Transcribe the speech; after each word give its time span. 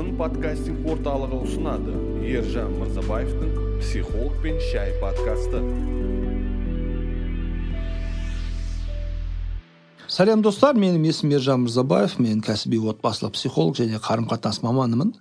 толқын 0.00 0.16
подкастинг 0.16 0.86
орталығы 0.88 1.38
ұсынады. 1.44 1.92
Ержан 2.24 2.72
мырзабаевтың 2.80 3.50
психолог 3.82 4.38
пен 4.40 4.56
шай 4.70 4.94
подкасты. 4.96 5.60
Сәлем 10.08 10.40
достар. 10.40 10.78
Менің 10.80 11.04
есімім 11.04 11.36
ержан 11.36 11.66
мырзабаев. 11.66 12.16
Мен 12.16 12.40
кәсіби 12.40 12.80
отбасылық 12.80 13.34
психолог 13.36 13.76
және 13.76 14.00
қарым 14.00 14.24
қатынас 14.30 14.62
маманымын. 14.64 15.12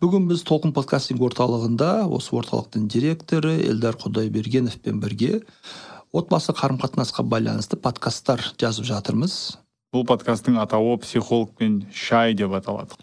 Бүгін 0.00 0.30
біз 0.30 0.46
толқын 0.48 0.72
подкастинг 0.72 1.20
орталығында 1.28 2.06
осы 2.08 2.32
орталықтың 2.32 2.88
директоры 2.88 3.58
эльдар 3.60 4.00
құдайбергеновпен 4.00 5.04
бірге 5.04 5.42
отбасы 6.12 6.56
қарым 6.56 6.80
қатынасқа 6.80 7.28
байланысты 7.28 7.76
подкасттар 7.76 8.40
жазып 8.56 8.88
жатырмыз. 8.88 9.58
Бұл 9.94 10.02
подкасттың 10.08 10.56
атауы 10.58 10.96
психолог 11.04 11.52
пен 11.54 11.84
шай 11.92 12.34
деп 12.34 12.56
аталады. 12.56 12.96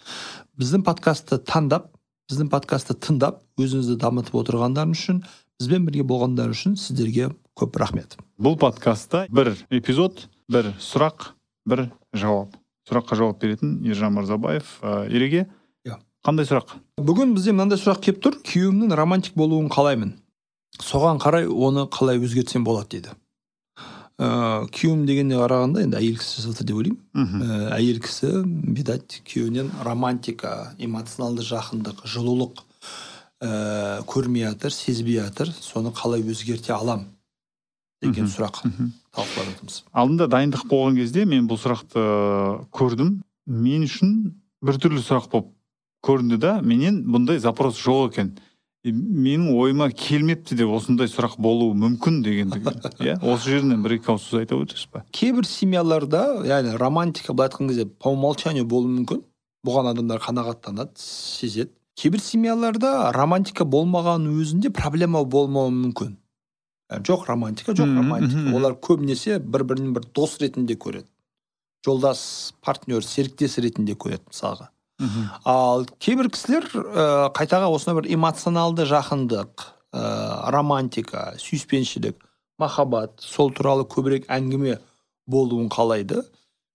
Біздің 0.62 0.84
подкастты 0.86 1.40
таңдап 1.42 1.88
біздің 2.30 2.50
подкастты 2.52 2.94
тыңдап 3.02 3.40
өзіңізді 3.60 3.96
дамытып 4.02 4.36
отырғандарыңыз 4.44 5.00
үшін 5.00 5.22
бізбен 5.58 5.88
бірге 5.88 6.04
болғандар 6.06 6.52
үшін 6.54 6.76
сіздерге 6.78 7.32
көп 7.58 7.80
рахмет. 7.82 8.14
Бұл 8.38 8.60
подкастта 8.62 9.24
бір 9.34 9.56
эпизод 9.74 10.28
бір 10.52 10.70
сұрақ 10.78 11.32
бір 11.66 11.88
жауап. 12.14 12.54
Сұраққа 12.86 13.18
жауап 13.18 13.42
беретін 13.42 13.80
ержан 13.86 14.14
мырзабаев 14.14 14.78
ә, 14.82 15.08
ереге 15.10 15.48
иә. 15.88 15.98
Қандай 16.26 16.46
сұрақ? 16.50 16.76
Бүгін 17.02 17.34
бізде 17.34 17.56
мынандай 17.56 17.82
сұрақ 17.82 18.04
келіп 18.06 18.22
тұр. 18.22 18.38
Күйеуімнің 18.46 18.94
романтик 18.98 19.38
болуын 19.38 19.70
қалаймын. 19.74 20.14
Соған 20.78 21.22
қарай 21.22 21.50
оны 21.50 21.88
қалай 21.90 22.22
өзгертсем 22.22 22.66
болады 22.66 22.98
дейді 22.98 23.18
ыыы 24.22 24.68
күйеуім 24.76 25.06
дегенге 25.10 25.40
қарағанда 25.42 25.86
енді 25.86 25.98
әйел 25.98 26.20
кісі 26.22 26.46
жатыр 26.46 26.68
деп 26.70 26.82
ойлаймын 26.82 27.00
мхм 27.14 27.42
Ә, 27.42 27.62
әйел 27.78 28.02
кісі 28.04 28.30
видать 28.78 29.22
күйеуінен 29.26 29.72
романтика 29.86 30.76
эмоционалды 30.78 31.46
жақындық 31.48 32.06
жылулық 32.06 32.62
ә, 33.42 34.04
көрмей 34.06 34.46
жатыр 34.46 34.76
сезбей 34.76 35.22
жатыр 35.24 35.52
соны 35.58 35.92
қалай 35.96 36.22
өзгерте 36.22 36.74
алам 36.76 37.08
деген 38.02 38.30
сұрақ 38.30 38.62
талқылап 39.14 39.50
жатырмыз 39.50 39.82
алдында 39.92 40.28
дайындық 40.32 40.68
болған 40.70 40.98
кезде 41.02 41.26
мен 41.26 41.50
бұл 41.50 41.60
сұрақты 41.62 42.06
көрдім. 42.74 43.20
Мен 43.52 43.86
үшін 43.88 44.14
біртүрлі 44.66 45.02
сұрақ 45.04 45.30
болып 45.32 45.50
көрінді 46.06 46.38
да 46.42 46.54
менен 46.62 47.02
бұндай 47.10 47.42
запрос 47.42 47.80
жоқ 47.82 48.14
екен. 48.14 48.32
Менің 48.86 49.52
ойыма 49.54 49.92
келмепті 49.94 50.56
деп 50.58 50.72
осындай 50.74 51.10
сұрақ 51.12 51.36
болуы 51.38 51.76
мүмкін 51.78 52.24
дегендігі 52.26 52.72
иә 53.06 53.18
осы 53.22 53.52
жерінен 53.52 53.84
бір 53.86 54.00
екі 54.00 54.14
ауыз 54.16 54.26
сөз 54.26 54.40
айта 54.42 54.58
өтесіз 54.58 54.88
ба 54.94 55.04
кейбір 55.14 55.46
семьяларда 55.46 56.24
яғни 56.50 56.74
романтика 56.82 57.36
былай 57.36 57.52
айтқан 57.52 57.70
кезде 57.70 57.86
по 57.86 58.10
умолчанию 58.16 58.66
болуы 58.66 58.90
мүмкін. 58.96 59.22
Бұған 59.66 59.92
адамдар 59.92 60.22
қанағаттанады 60.24 60.98
сезеді. 60.98 61.72
Кейбір 61.96 62.22
семьяларда 62.24 63.12
романтика 63.14 63.66
болмағанның 63.68 64.40
өзінде 64.42 64.72
проблема 64.74 65.22
болмауы 65.24 65.70
мүмкін. 65.76 66.16
Жоқ 67.06 67.28
романтика 67.30 67.76
жоқ 67.78 67.94
романтика. 68.00 68.56
олар 68.56 68.74
көбінесе 68.74 69.40
бір 69.40 69.64
бірін 69.64 69.94
бір 69.94 70.08
дос 70.16 70.40
ретінде 70.42 70.76
көреді. 70.76 71.08
Жолдас 71.86 72.54
партнер 72.62 73.04
серіктес 73.04 73.60
ретінде 73.60 73.94
көреді 73.94 74.26
мысалға. 74.32 74.72
Ал 75.46 75.86
кейбір 76.00 76.30
кісілер 76.34 76.68
ә, 76.72 77.06
қайтаға 77.36 77.70
осындай 77.74 78.02
бір 78.02 78.10
эмоционалды 78.18 78.86
жақындық 78.90 79.66
ә, 79.94 80.04
романтика 80.54 81.32
сүйіспеншілік 81.42 82.20
махаббат 82.62 83.18
сол 83.24 83.52
туралы 83.56 83.88
көбірек 83.90 84.28
әңгіме 84.30 84.78
болуын 85.28 85.70
қалайды. 85.72 86.22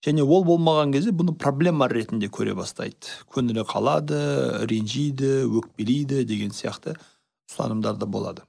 Және 0.06 0.22
ол 0.22 0.44
болмаған 0.46 0.92
кезде 0.94 1.10
бұны 1.16 1.34
проблема 1.38 1.88
ретінде 1.90 2.28
көре 2.30 2.54
бастайды. 2.54 3.10
Көңілі 3.32 3.64
қалады 3.66 4.18
ренжиді 4.70 5.46
өкпелейді 5.46 6.24
деген 6.28 6.52
сияқты 6.54 6.94
ұстанымдар 7.50 7.96
да 7.98 8.06
болады. 8.06 8.44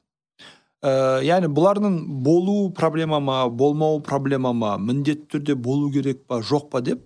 Ә, 0.86 1.24
яғни 1.26 1.50
бұлардың 1.50 1.98
болу 2.26 2.70
проблема 2.78 3.20
ма 3.20 3.38
болмау 3.50 4.02
проблема 4.06 4.54
ма 4.54 4.76
міндетті 4.78 5.26
түрде 5.34 5.56
болу 5.56 5.90
керек 5.94 6.28
па 6.30 6.38
жоқ 6.46 6.70
па 6.70 6.84
деп 6.86 7.02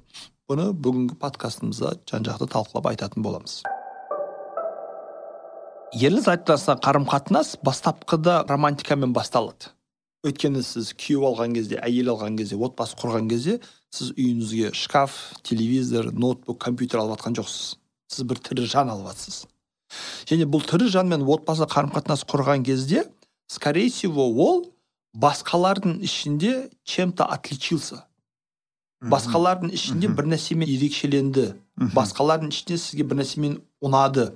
бұны 0.51 0.71
бүгінгі 0.75 1.15
подкастымызда 1.21 1.93
жан 2.09 2.25
жақты 2.27 2.47
талқылап 2.51 2.89
айтатын 2.89 3.23
боламыз 3.23 3.61
ерлі 5.95 6.23
зайыпты 6.25 6.57
қарым 6.83 7.05
қатынас 7.07 7.53
бастапқыда 7.63 8.41
романтикамен 8.49 9.13
басталады 9.15 9.71
өйткені 10.27 10.63
сіз 10.65 10.91
күйеу 10.99 11.23
алған 11.29 11.55
кезде 11.55 11.79
әйел 11.79 12.11
алған 12.15 12.35
кезде 12.41 12.59
отбасы 12.59 12.99
құрған 12.99 13.31
кезде 13.31 13.61
сіз 13.95 14.11
үйіңізге 14.17 14.73
шкаф 14.75 15.15
телевизор 15.47 16.11
ноутбук 16.11 16.59
компьютер 16.59 17.05
алып 17.05 17.15
жатқан 17.15 17.39
жоқсыз 17.39 17.77
сіз 18.11 18.27
бір 18.27 18.43
тірі 18.43 18.67
жан 18.67 18.91
алып 18.91 19.07
жатсыз 19.13 19.45
және 20.27 20.49
бұл 20.51 20.67
тірі 20.67 20.91
жанмен 20.91 21.23
отбасы 21.23 21.69
қарым 21.71 21.95
қатынас 21.95 22.27
құрған 22.27 22.67
кезде 22.67 23.07
скорее 23.47 23.89
всего 23.89 24.27
ол 24.27 24.65
басқалардың 25.15 26.01
ішінде 26.03 26.69
чем 26.83 27.13
то 27.13 27.25
отличился 27.25 28.03
басқалардың 29.01 29.73
ішінде 29.73 30.11
бір 30.13 30.29
нәрсемен 30.35 30.69
ерекшеленді. 30.69 31.47
Басқалардың 31.95 32.51
ішінде 32.53 32.77
сізге 32.77 33.05
бір 33.09 33.21
нәрсемен 33.21 33.57
ұнады. 33.81 34.31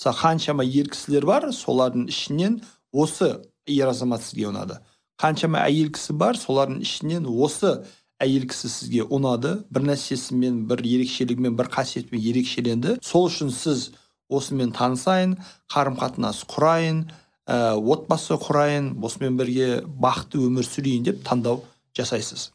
Мысалы 0.00 0.16
қаншама 0.16 0.64
ер 0.64 0.88
кісілер 0.88 1.26
бар 1.28 1.48
солардың 1.52 2.06
ішінен 2.08 2.60
осы 2.92 3.34
ер 3.68 3.90
азамат 3.92 4.24
сізге 4.24 4.48
ұнады. 4.48 4.80
Қаншама 5.20 5.60
әйел 5.66 5.90
кісі 5.92 6.16
бар 6.16 6.38
солардың 6.40 6.80
ішінен 6.80 7.26
осы 7.28 7.82
әйел 8.20 8.46
кісі 8.48 8.70
сізге 8.72 9.04
ұнады. 9.04 9.58
Бір 9.68 9.90
нәрсесімен 9.90 10.62
бір 10.70 10.80
ерекшелігімен 10.80 11.58
бір 11.58 11.68
қасиетімен 11.74 12.24
ерекшеленді. 12.32 12.96
Сол 13.04 13.28
үшін 13.28 13.52
сіз 13.52 13.90
осымен 14.32 14.72
танысайын 14.72 15.36
қарым 15.68 16.00
қатынас 16.00 16.46
құрайын 16.48 17.04
ә, 17.44 17.76
отбасы 17.76 18.38
құрайын 18.40 18.94
осымен 19.04 19.36
бірге 19.36 19.82
бақытты 19.84 20.40
өмір 20.40 20.64
сүрейін 20.64 21.04
деп 21.10 21.20
таңдау 21.26 21.64
жасайсыз. 21.98 22.50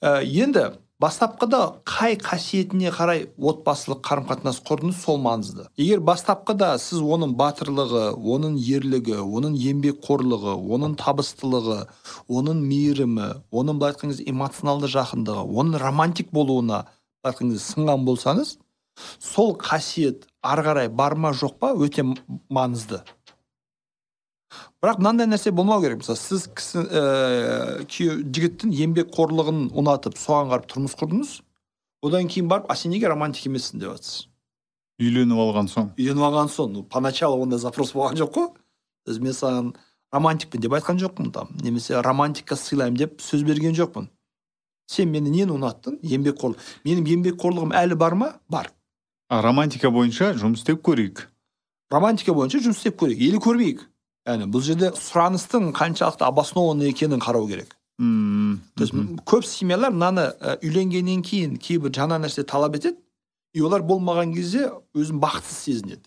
Ә, 0.00 0.22
енді 0.24 0.62
бастапқыда 1.00 1.82
қай 1.84 2.14
қасиетіне 2.16 2.88
қарай 2.92 3.26
отбасылық 3.36 3.98
қарым 4.04 4.24
қатынас 4.30 4.62
құрдыңыз 4.64 4.96
сол 5.04 5.18
маңызды. 5.20 5.66
Егер 5.76 6.00
бастапқыда 6.08 6.70
сіз 6.80 7.02
оның 7.04 7.34
батырлығы 7.36 8.06
оның 8.16 8.56
ерлігі 8.64 9.18
оның 9.20 9.58
еңбекқорлығы 9.60 10.56
оның 10.56 10.96
табыстылығы 11.00 11.78
оның 12.32 12.64
мейірімі 12.70 13.28
оның 13.52 13.80
былай 13.80 13.92
айтқан 13.92 14.14
кезде 14.14 14.28
эмоционалды 14.32 14.88
жақындығы 14.96 15.44
оның 15.60 15.80
романтик 15.84 16.32
болуына 16.32 16.86
былай 16.88 17.34
айтқан 17.34 17.52
кезде 17.52 17.74
сынған 17.74 18.08
болсаңыз 18.08 18.56
сол 19.20 19.56
қасиет 19.60 20.24
ары 20.40 20.64
қарай 20.64 20.88
бар 20.88 21.14
ма 21.14 21.32
жоқ 21.36 21.58
па 21.60 21.74
өте 21.76 22.04
маңызды. 22.48 23.04
Бірақ 24.80 25.02
мынандай 25.02 25.28
нәрсе 25.28 25.52
болмау 25.52 25.82
керек. 25.84 26.00
Мысалы 26.00 26.18
сіз 26.20 26.48
кісі 26.56 26.86
ә, 26.86 27.04
күйеу 27.84 28.22
жігіттің 28.24 28.74
еңбекқорлығын 28.86 29.68
ұнатып 29.76 30.18
соған 30.20 30.50
қарап 30.54 30.66
тұрмыс 30.72 30.96
құрдыңыз. 31.00 31.36
Одан 32.06 32.28
кейін 32.32 32.48
барып 32.48 32.70
а 32.72 32.76
сен 32.76 32.94
неге 32.94 33.12
романтик 33.12 33.46
емессің? 33.50 33.80
деп 33.82 33.96
жатсыз 33.96 34.30
үйленіп 35.00 35.40
алған 35.40 35.68
соң. 35.70 35.90
Үйленіп 35.98 36.24
алған 36.28 36.50
соң. 36.52 36.72
Ну, 36.74 36.82
поначалу 36.84 37.40
ондай 37.40 37.58
запрос 37.58 37.94
болған 37.96 38.18
жоқ 38.20 38.32
қой. 38.36 38.48
Мен 39.20 39.34
саған 39.34 39.70
романтикпін 40.12 40.64
деп 40.64 40.76
айтқан 40.76 41.00
жоқпын 41.00 41.30
там. 41.32 41.54
Немесе 41.64 42.00
романтика 42.04 42.56
сыйлаймын 42.56 42.98
деп 42.98 43.20
сөз 43.24 43.44
берген 43.48 43.74
жоқпын. 43.76 44.10
Сен 44.90 45.10
мені 45.10 45.30
нені 45.32 45.54
ұнаттың? 45.56 46.00
Еңбекқор 46.04 46.56
менің 46.84 47.08
еңбекқорлығым 47.14 47.74
әлі 47.78 47.96
бар 47.96 48.16
ма? 48.18 48.32
Бар. 48.48 48.72
А 49.30 49.40
романтика 49.42 49.90
бойынша 49.90 50.34
жұмыс 50.34 50.64
істеп 50.64 50.82
көрейік. 50.84 51.28
Романтика 51.90 52.34
бойынша 52.34 52.60
жұмыс 52.66 52.82
істеп 52.82 52.98
көрейік. 53.00 53.22
Или 53.22 53.40
көрмейік. 53.40 53.86
Яғни 54.26 54.48
бұл 54.52 54.64
жерде 54.64 54.90
сұраныстың 54.96 55.72
қаншалықты 55.76 56.26
обоснованный 56.26 56.90
екенін 56.92 57.20
қарау 57.20 57.48
керек. 57.48 57.76
Мм, 58.00 58.60
то 58.76 58.84
есть 58.84 58.94
көп 59.28 59.44
семьялар 59.44 59.92
мынаны 59.92 60.32
ә, 60.40 60.56
үйленгеннен 60.64 61.20
кейін 61.22 61.58
кейбір 61.60 61.92
жаңа 61.92 62.16
нәрсе 62.22 62.46
талап 62.48 62.76
етеді 62.78 62.96
и 63.52 63.60
олар 63.60 63.82
болмаған 63.82 64.32
кезде 64.34 64.70
өзін 64.96 65.20
бақытсыз 65.20 65.58
сезінеді. 65.66 66.06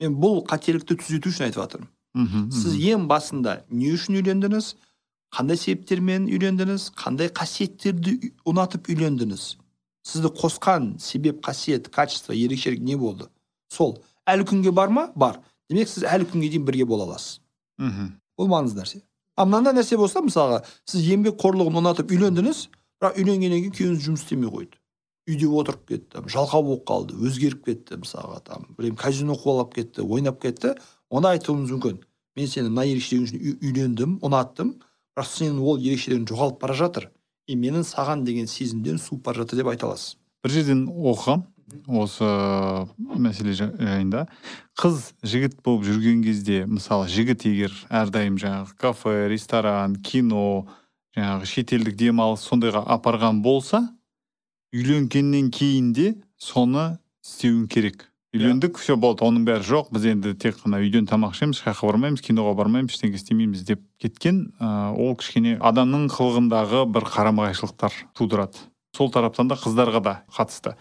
Мен 0.00 0.14
бұл 0.14 0.44
қателікті 0.46 0.94
түзету 1.00 1.32
үшін 1.32 1.48
айтып 1.48 1.62
жатырмын. 1.64 1.90
Мхм, 2.14 2.50
сіз 2.54 2.78
ең 2.78 3.08
басында 3.10 3.64
не 3.70 3.90
үшін 3.96 4.20
үйлендіңіз? 4.20 4.74
Қандай 5.34 5.58
себептермен 5.58 6.28
үйлендіңіз? 6.30 6.92
Қандай 6.94 7.32
қасиеттерді 7.34 8.30
ұнатып 8.46 8.86
үйлендіңіз? 8.92 9.46
Сізді 10.06 10.30
қосқан 10.38 10.92
себеп 11.02 11.40
қасиет 11.42 11.88
качество 11.90 12.34
ерекшелік 12.36 12.82
не 12.86 12.94
болды? 12.94 13.26
Сол. 13.68 13.98
Әлі 14.26 14.46
күнге 14.46 14.70
бар 14.70 14.94
ма? 14.94 15.08
Бар. 15.16 15.40
Демек 15.70 15.90
сіз 15.90 16.06
әлі 16.06 16.28
күнге 16.30 16.52
дейін 16.52 16.68
бірге 16.68 16.86
бола 16.86 17.08
аласыз. 17.08 17.40
Мхм. 17.78 18.12
бұл 18.38 18.48
маңызды 18.50 18.80
нәрсе. 18.82 19.02
Ал 19.36 19.46
мынандай 19.46 19.74
нәрсе 19.74 19.96
болса 19.98 20.20
мысалға 20.22 20.62
сіз 20.86 21.04
еңбекқорлығын 21.14 21.78
ұнатып 21.80 22.10
үйлендіңіз 22.14 22.58
бірақ 23.02 23.18
үйленгеннен 23.18 23.62
кейін 23.64 23.74
күйеуіңіз 23.74 24.04
жұмыс 24.06 24.24
істемей 24.24 24.50
қойды. 24.50 24.78
Үйде 25.26 25.46
отырып 25.48 25.86
кетті 25.88 26.22
жалқау 26.28 26.62
болып 26.62 26.84
қалды 26.88 27.16
өзгеріп 27.16 27.64
кетті 27.64 27.96
мысалға 28.02 28.42
там 28.44 28.66
білмеймін 28.76 28.98
казино 29.00 29.34
қуалап 29.34 29.72
кетті 29.74 30.02
ойнап 30.04 30.40
кетті. 30.42 30.74
Онда 31.10 31.30
айтуымыз 31.34 31.70
мүмкін. 31.72 32.02
Мен 32.36 32.46
сені 32.50 32.68
мына 32.68 32.84
ерекшелігің 32.90 33.24
үшін 33.24 33.40
үй- 33.40 33.58
үйлендім 33.62 34.18
ұнаттым 34.20 34.74
бірақ 35.16 35.28
сенің 35.30 35.60
ол 35.62 35.78
ерекшелігің 35.78 36.26
жоғалып 36.28 36.60
бара 36.60 36.74
жатыр. 36.74 37.08
И 37.46 37.56
менің 37.56 37.84
саған 37.86 38.24
деген 38.24 38.46
сезімдерім 38.46 38.98
суып 38.98 39.22
бара 39.24 39.44
жатыр 39.44 39.62
деп 39.62 39.68
айта 39.72 39.86
аласыз. 39.86 40.16
Бір 40.44 40.50
жерден 40.50 40.86
оқығам 40.90 41.44
осы 41.86 42.28
мәселе 42.98 43.54
жа- 43.56 43.72
жайында. 43.78 44.26
Қыз 44.78 45.12
жігіт 45.22 45.60
болып 45.64 45.84
жүрген 45.88 46.22
кезде 46.24 46.64
мысалы 46.66 47.08
жігіт 47.08 47.46
егер 47.50 47.74
әрдайым 47.90 48.38
жаңағы 48.40 48.74
кафе 48.78 49.28
ресторан 49.28 49.96
кино 49.96 50.66
жаңағы 51.16 51.46
шетелдік 51.50 51.96
демалыс 51.96 52.46
сондайға 52.48 52.84
апарған 52.96 53.42
болса 53.42 53.84
үйленгеннен 54.74 55.50
кейін 55.54 55.92
де 55.94 56.08
соны 56.38 56.98
істеуің 57.24 57.68
керек. 57.70 58.10
Үйлендік 58.34 58.80
все 58.82 58.96
болды 58.98 59.22
оның 59.22 59.44
бәрі 59.46 59.62
жоқ 59.62 59.92
біз 59.94 60.08
енді 60.10 60.32
тек 60.34 60.56
қана 60.58 60.80
үйден 60.82 61.06
тамақ 61.06 61.36
ішеміз 61.36 61.60
жаққа 61.62 61.86
бармаймыз 61.86 62.22
киноға 62.26 62.56
бармаймыз 62.58 62.96
ештеңе 62.96 63.14
істемейміз 63.20 63.62
деп 63.68 63.84
кеткен 64.02 64.48
ә, 64.58 64.90
ол 64.90 65.14
кішкене 65.14 65.54
адамның 65.62 66.08
қылығындағы 66.10 66.82
бір 66.90 67.06
қарама 67.06 67.46
қайшылықтар 67.46 67.94
тудырады. 68.18 68.58
Сол 68.96 69.12
тараптан 69.14 69.46
да 69.46 69.54
қыздарға 69.54 70.02
да 70.02 70.16
қатысты. 70.34 70.74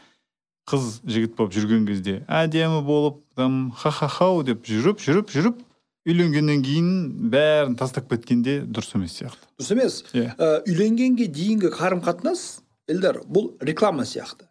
Қыз 0.69 1.01
жігіт 1.04 1.36
болып 1.38 1.54
жүрген 1.56 1.86
кезде 1.88 2.21
әдемі 2.31 2.81
болып 2.88 3.21
там 3.36 3.71
ха 3.75 3.92
ха 3.92 4.07
хау 4.07 4.44
деп 4.48 4.63
жүріп 4.68 5.01
жүріп 5.04 5.31
жүріп 5.33 5.62
үйленгеннен 6.07 6.63
кейін 6.63 6.89
бәрін 7.31 7.77
тастап 7.80 8.10
кеткенде 8.12 8.62
дұрыс 8.63 8.95
емес 8.98 9.15
сияқты. 9.19 9.48
Дұрыс 9.60 9.71
емес? 9.75 10.00
Иә. 10.15 10.33
Ә, 10.36 10.50
үйленгенге 10.68 11.30
дейінгі 11.31 11.71
қарым 11.75 12.04
қатынас 12.04 12.63
элдар 12.92 13.21
бұл 13.27 13.54
реклама 13.63 14.06
сияқты. 14.07 14.48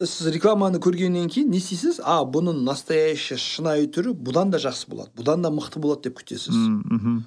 Сіз 0.00 0.30
рекламаны 0.32 0.80
көргеннен 0.80 1.28
кейін 1.28 1.50
не 1.52 1.60
істейсіз? 1.60 2.00
А 2.00 2.22
бұның 2.24 2.62
настоящий 2.64 3.36
шынайы 3.36 3.90
түрі 3.92 4.14
бұдан 4.16 4.52
да 4.52 4.60
жақсы 4.62 4.88
болады 4.88 5.12
бұдан 5.18 5.44
да 5.44 5.52
мықты 5.52 5.80
болады 5.80 6.08
деп 6.08 6.22
күтесіз. 6.22 6.56
Мхм. 6.56 7.22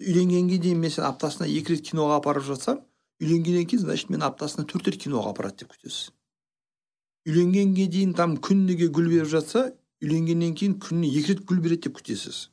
Үйленгенге 0.00 0.56
дейін 0.64 0.80
мен 0.80 0.92
сені 0.92 1.10
аптасына 1.10 1.48
екі 1.52 1.76
рет 1.76 1.84
киноға 1.84 2.22
апарып 2.22 2.48
жатсам 2.48 2.80
үйленгеннен 3.20 3.68
кейін 3.68 3.84
значит 3.84 4.08
мені 4.08 4.24
аптасына 4.24 4.64
төрт 4.64 4.88
рет 4.88 5.02
киноға 5.04 5.34
апарады 5.34 5.64
деп 5.64 5.76
күтесіз. 5.76 6.08
Үйленгенге 7.28 7.86
дейін 7.92 8.12
там 8.18 8.36
күніге 8.36 8.88
гүл 8.94 9.08
беріп 9.12 9.30
жатса 9.32 9.70
үйленгеннен 10.04 10.54
кейін 10.58 10.76
күніне 10.82 11.10
екі 11.20 11.32
рет 11.34 11.44
гүл 11.48 11.60
береді 11.64 11.88
деп 11.88 11.98
күтесіз 12.00 12.48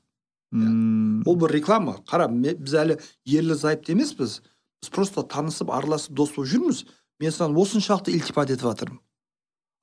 М, 0.52 1.24
ол 1.26 1.38
бір 1.40 1.54
реклама 1.56 1.94
қара 2.10 2.26
біз 2.28 2.74
әлі 2.76 2.98
ерлі 3.40 3.56
зайыпты 3.56 3.94
емеспіз 3.94 4.42
біз 4.44 4.90
просто 4.92 5.24
танысып 5.24 5.70
араласып 5.72 6.12
дос 6.20 6.34
болып 6.36 6.50
жүрміз 6.52 6.82
мен 7.24 7.32
саған 7.32 7.56
осыншалықты 7.62 8.12
ілтипат 8.18 8.52
етіп 8.52 8.66
жатырмын 8.68 9.00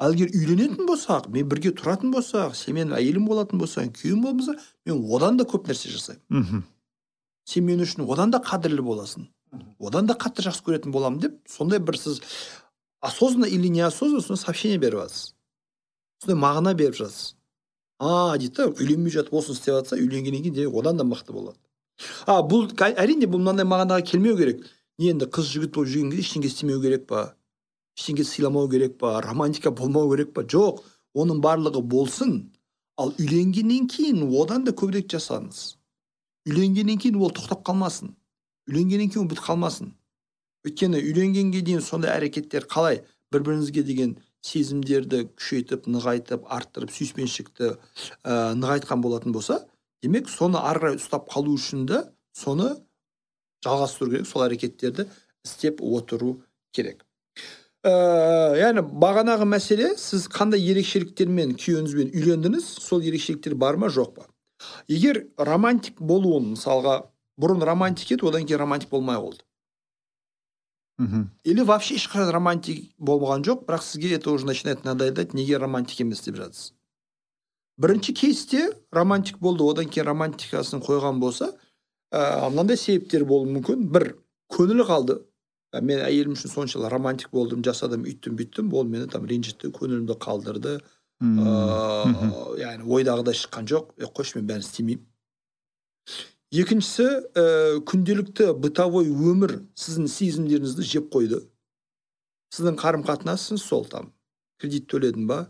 ал 0.05 0.12
егер 0.12 0.29
үйленетін 0.37 0.85
болсақ 0.91 1.31
мен 1.32 1.49
бірге 1.49 1.73
тұратын 1.73 2.12
болсақ 2.12 2.52
сен 2.55 2.76
менің 2.76 2.93
әйелім 3.00 3.25
болатын 3.31 3.62
болсаң 3.62 3.88
күйеуім 3.96 4.20
болмаса 4.26 4.58
мен 4.84 5.00
одан 5.17 5.41
да 5.41 5.49
көп 5.49 5.70
нәрсе 5.73 5.88
жасаймын 5.94 6.43
мхм 6.44 6.62
сен 7.49 7.64
мен 7.64 7.81
үшін 7.88 8.05
одан 8.05 8.31
да 8.37 8.43
қадірлі 8.44 8.84
боласың 8.84 9.25
одан 9.81 10.05
да 10.06 10.19
қатты 10.20 10.44
жақсы 10.44 10.67
көретін 10.69 10.93
боламын 10.93 11.25
деп 11.25 11.41
сондай 11.49 11.81
бір 11.81 11.96
сіз 11.96 12.20
осознанно 13.00 13.47
или 13.47 13.69
неосознанно 13.69 14.23
сондай 14.23 14.45
сообщение 14.45 14.79
беріп 14.79 15.05
жатсыз 15.05 15.35
сондай 16.25 16.41
мағына 16.43 16.75
беріп 16.75 16.99
жатсыз 16.99 17.35
а 17.99 18.37
дейді 18.39 18.55
да 18.55 18.69
үйленбей 18.69 19.12
жатып 19.12 19.35
осыны 19.35 19.59
істеп 19.59 19.75
жатса 19.81 19.97
үйленгеннен 19.97 20.43
кейін 20.43 20.55
демек 20.55 20.77
одан 20.79 20.97
да 20.97 21.05
мықты 21.05 21.33
болады 21.33 21.59
а 22.27 22.41
бұл 22.47 22.69
әрине 22.79 23.27
бұл 23.27 23.43
мынандай 23.43 23.67
мағынаға 23.67 24.05
келмеу 24.06 24.37
керек. 24.39 24.62
Енді 24.99 25.29
қыз 25.35 25.50
жігіт 25.53 25.75
болып 25.75 25.91
жүрген 25.91 26.12
кезде 26.12 26.25
ештеңе 26.25 26.50
істемеу 26.50 26.81
керек 26.83 27.06
па? 27.11 27.25
Ештеңе 27.99 28.25
сыйламау 28.27 28.69
керек 28.71 28.99
па? 28.99 29.19
Романтика 29.25 29.71
болмау 29.71 30.11
керек 30.12 30.33
па? 30.35 30.43
Жоқ 30.43 30.83
оның 31.15 31.43
барлығы 31.43 31.83
болсын. 31.83 32.39
Ал 32.99 33.12
үйленгеннен 33.19 33.87
кейін 33.91 34.25
одан 34.43 34.65
да 34.67 34.75
көбірек 34.75 35.11
жасаңыз. 35.11 35.77
Үйленгеннен 36.47 36.99
кейін 37.03 37.21
ол 37.23 37.35
тоқтап 37.35 37.62
қалмасын. 37.67 38.15
Үйленгеннен 38.71 39.11
кейін 39.11 39.25
ол 39.25 39.31
бітіп 39.31 39.47
қалмасын. 39.47 39.93
Өйткені 40.66 41.00
үйленгенге 41.02 41.62
дейін 41.66 41.84
сондай 41.84 42.14
әрекеттер 42.16 42.66
қалай? 42.70 43.02
Бір 43.32 43.44
біріңізге 43.44 43.84
деген 43.84 44.16
сезімдерді 44.44 45.26
күшейтіп 45.37 45.88
нығайтып 45.90 46.46
арттырып 46.49 46.93
сүйіспеншілікті 46.94 47.72
ә, 47.75 48.55
нығайтқан 48.56 49.02
болатын 49.05 49.34
болса 49.34 49.64
демек 50.02 50.31
соны 50.31 50.60
ары 50.62 50.84
қарай 50.84 51.00
ұстап 51.00 51.28
қалу 51.32 51.56
үшін 51.58 51.87
де 51.90 52.02
соны 52.37 52.70
жалғастыру 53.66 54.12
керек 54.12 54.31
сол 54.31 54.46
әрекеттерді 54.46 55.08
істеп 55.44 55.82
отыру 55.82 56.38
керек. 56.72 57.05
Ә, 57.82 57.93
яғни 58.58 58.84
бағанағы 59.02 59.46
мәселе 59.49 59.93
сіз 59.99 60.28
қандай 60.32 60.62
ерекшеліктермен 60.70 61.56
күйеуіңізбен 61.58 62.14
үйлендіңіз? 62.14 62.70
Сол 62.84 63.02
ерекшеліктер 63.06 63.55
бар 63.58 63.78
ма 63.78 63.90
жоқ 63.90 64.14
па? 64.16 64.28
Егер 64.90 65.25
романтик 65.38 66.00
болуын 66.00 66.52
мысалға 66.55 67.00
бұрын 67.38 67.62
романтик 67.66 68.16
еді 68.16 68.31
одан 68.31 68.46
кейін 68.46 68.64
романтик 68.64 68.90
болмай 68.90 69.19
қалды. 69.19 69.44
Мхм 70.99 71.31
или 71.45 71.62
вообще 71.62 71.95
ешқашан 71.97 72.31
романтик 72.31 72.91
болған 72.99 73.47
жоқ 73.47 73.65
бірақ 73.67 73.83
сізге 73.83 74.15
это 74.17 74.31
уже 74.31 74.47
начинает 74.47 74.85
надоедать 74.85 75.35
неге 75.35 75.56
романтик 75.56 76.00
емес 76.00 76.21
деп 76.21 76.37
жатсыз 76.37 76.75
бірінші 77.79 78.12
кейсте 78.12 78.73
романтик 78.93 79.39
болды 79.39 79.65
одан 79.65 79.89
кейін 79.89 80.11
романтикасын 80.11 80.83
қойған 80.83 81.21
болса 81.21 81.55
ә, 82.12 82.49
мынандай 82.50 82.79
себептер 82.81 83.25
болуы 83.29 83.50
мүмкін. 83.53 83.89
Бір 83.93 84.12
көңілі 84.53 84.87
қалды. 84.89 85.19
Ә, 85.73 85.83
мен 85.85 86.00
әйелім 86.05 86.37
үшін 86.37 86.53
соншалық 86.53 86.93
романтик 86.95 87.33
болдым 87.35 87.62
жасадым 87.65 88.06
үйттім 88.09 88.39
бүйттім 88.39 88.73
ол 88.73 88.89
мені 88.89 89.09
там 89.12 89.27
ренжітті 89.29 89.73
көңілімді 89.77 90.17
қалдырды. 90.23 90.79
Ыыы 91.19 92.61
яғни 92.62 92.87
ойдағыдай 92.87 93.37
шыққан 93.37 93.69
жоқ. 93.69 93.93
Е 93.99 94.09
қойшы 94.09 94.39
мен 94.39 94.49
бәрін 94.49 94.65
істемеймін. 94.65 95.05
Екіншісі 96.55 97.06
ә, 97.37 97.45
күнделікті 97.85 98.55
бытовой 98.56 99.11
өмір 99.12 99.59
сіздің 99.77 100.09
сезімдеріңізді 100.09 100.87
жеп 100.89 101.11
қойды. 101.12 101.43
Сіздің 102.55 102.79
қарым 102.81 103.05
қатынасыңыз 103.05 103.65
сол 103.65 103.85
там 103.85 104.12
кредит 104.61 104.89
төледің 104.89 105.29
ба 105.29 105.43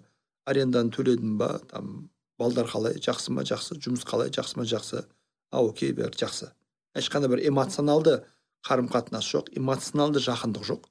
аренданы 0.49 0.91
төледің 0.91 1.37
ба 1.39 1.61
там 1.71 2.11
балдар 2.39 2.67
қалай 2.67 2.99
жақсы 2.99 3.31
ма 3.31 3.47
жақсы 3.47 3.79
жұмыс 3.79 4.03
қалай 4.09 4.33
жақсы 4.35 4.59
ма 4.59 4.67
жақсы. 4.67 5.05
А 5.51 5.63
окей 5.63 5.95
бәрі 5.95 6.19
жақсы. 6.19 6.51
Ешқандай 6.99 7.31
бір 7.31 7.47
эмоционалды 7.47 8.25
қарым 8.67 8.91
қатынас 8.91 9.29
жоқ 9.31 9.53
эмоционалды 9.55 10.19
жақындық 10.25 10.67
жоқ. 10.67 10.89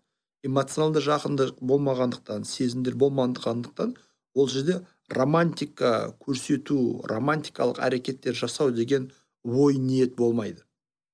Эмоционалды 0.47 1.03
жақындық 1.03 1.59
болмағандықтан 1.59 2.47
сезімдер 2.47 2.95
болмағандықтан 2.95 3.97
ол 4.35 4.47
жерде 4.47 4.85
романтика 5.09 6.13
көрсету 6.23 7.03
романтикалық 7.09 7.81
әрекеттер 7.83 8.35
жасау 8.37 8.71
деген 8.71 9.11
ой 9.47 9.77
ниет 9.79 10.15
болмайды. 10.15 10.63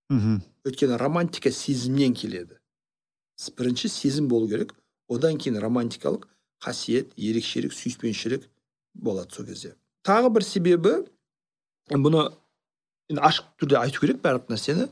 Мхм. 0.10 0.42
Өйткені 0.66 0.98
романтика 0.98 1.52
сезімнен 1.52 2.14
келеді. 2.14 2.58
Бірінші 3.58 3.90
сезім 3.90 4.28
болу 4.28 4.48
керек. 4.50 4.74
Одан 5.10 5.38
кейін 5.38 5.60
романтикалық 5.62 6.28
қасиет 6.64 7.14
ерекшелік 7.18 7.74
сүйіспеншілік 7.74 8.48
болады 8.96 9.34
сол 9.36 9.46
кезде. 9.46 9.76
Тағы 10.04 10.30
бір 10.34 10.44
себебі 10.48 10.94
бұны 11.92 12.30
енді 13.12 13.22
ашық 13.22 13.50
түрде 13.60 13.78
айту 13.82 14.00
керек 14.00 14.22
барлық 14.24 14.50
нәрсені. 14.50 14.88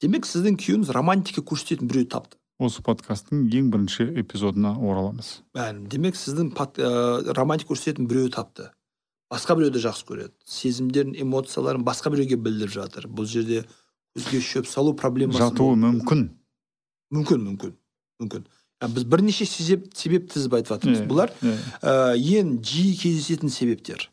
Демек 0.00 0.24
сіздің 0.24 0.56
күйеуіңіз 0.56 0.92
романтика 0.96 1.42
көрсететін 1.42 1.88
біреуді 1.90 2.08
тапты. 2.14 2.36
Осы 2.60 2.82
подкасттың 2.84 3.48
ең 3.56 3.70
бірінші 3.72 4.06
эпизодына 4.20 4.74
ораламыз. 4.78 5.40
Бәрін 5.56 5.86
демек 5.88 6.14
сіздің 6.16 6.52
пат- 6.56 6.78
ә, 6.78 7.32
романтика 7.36 7.72
көрсететін 7.74 8.06
біреуді 8.08 8.34
тапты. 8.36 8.70
Басқа 9.30 9.56
біреуді 9.58 9.82
жақсы 9.82 10.06
көреді. 10.08 10.34
Сезімдерін 10.44 11.14
эмоцияларын 11.22 11.84
басқа 11.86 12.10
біреуге 12.12 12.36
білдіріп 12.36 12.74
жатыр. 12.74 13.06
Бұл 13.08 13.28
жерде 13.30 13.64
көзге 14.16 14.40
шөп 14.42 14.66
салу 14.68 14.94
проблемасы 14.98 15.38
жатуы 15.44 15.76
мүмкін. 15.78 16.26
Мүмкін 17.14 17.44
мүмкін 17.46 17.76
мүмкін. 18.20 18.48
Біз 18.80 19.04
бірнеше 19.04 19.44
себеп, 19.46 19.90
себеп 19.94 20.30
тізіп 20.32 20.54
айтып 20.56 20.74
жатырмыз 20.74 21.02
бұлар. 21.08 21.32
иә. 21.42 21.56
ә, 21.82 22.16
ең 22.16 22.56
жиі 22.64 22.96
кездесетін 22.96 23.52
себептер. 23.52 24.08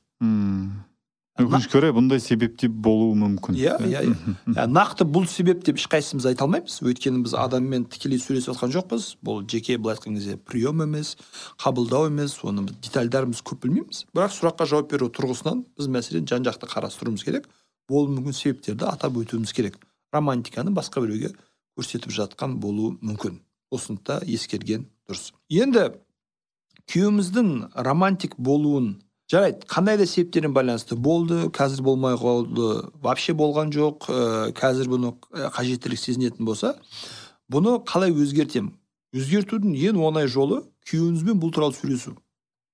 Өкінішке 1.37 1.77
орай 1.79 1.93
бұндай 1.95 2.19
себепте 2.21 2.67
болуы 2.67 3.15
мүмкін. 3.17 3.57
Иә, 3.57 3.75
иә, 3.85 4.01
иә. 4.09 4.65
Нақты 4.69 5.05
бұл 5.07 5.27
себеп 5.29 5.63
деп 5.65 5.77
ешқайсымыз 5.79 6.25
айта 6.29 6.45
алмаймыз. 6.45 6.79
Өйткені 6.81 7.21
біз 7.25 7.35
адаммен 7.37 7.85
тікелей 7.91 8.19
сөйлесіп 8.21 8.53
жатқан 8.53 8.73
жоқпыз. 8.73 9.07
Бұл 9.25 9.43
жеке 9.49 9.77
былай 9.77 9.97
айтқан 9.97 10.17
кезде 10.17 10.37
прием 10.37 10.81
емес 10.85 11.15
қабылдау 11.61 12.09
емес 12.09 12.37
оны 12.43 12.65
біз 12.67 13.43
көп 13.45 13.63
білмейміз. 13.65 14.05
Бірақ 14.15 14.33
сұраққа 14.35 14.67
жауап 14.67 14.91
беру 14.91 15.11
тұрғысынан 15.13 15.65
біз 15.77 15.91
мәселені 15.93 16.27
жан 16.27 16.47
жақты 16.47 16.69
қарастыруымыз 16.71 17.25
керек. 17.25 17.47
Болуы 17.87 18.17
мүмкін 18.17 18.35
себептерді 18.35 18.89
атап 18.89 19.15
өтуіміз 19.21 19.53
керек. 19.53 19.77
Романтиканы 20.13 20.73
басқа 20.75 21.05
біреуге 21.05 21.35
көрсетіп 21.77 22.11
жатқан 22.11 22.57
болуы 22.59 22.97
мүмкін. 23.01 23.41
Осыны 23.71 23.99
да 24.03 24.21
ескерген 24.25 24.87
дұрыс. 25.07 25.33
Енді 25.49 25.91
күйеуіміздің 26.87 27.73
романтик 27.83 28.37
болуын 28.39 28.95
жарайды 29.31 29.67
қандай 29.67 29.97
да 29.97 30.05
себептермен 30.07 30.53
байланысты 30.55 30.95
болды 30.95 31.47
қазір 31.55 31.83
болмай 31.83 32.15
қалды 32.15 32.89
вообще 33.03 33.33
болған 33.33 33.71
жоқ 33.75 34.07
ә, 34.07 34.51
қазір 34.55 34.87
бұны 34.93 35.13
ә, 35.33 35.49
қажеттілік 35.51 35.99
сезінетін 35.99 36.47
болса 36.47 36.75
бұны 37.51 37.77
қалай 37.87 38.13
өзгертемін? 38.15 38.71
Өзгертудің 39.15 39.75
ең 39.89 39.99
оңай 40.03 40.27
жолы 40.31 40.61
күйеуіңізбен 40.87 41.39
бұл 41.41 41.51
туралы 41.55 41.75
сөйлесу. 41.75 42.15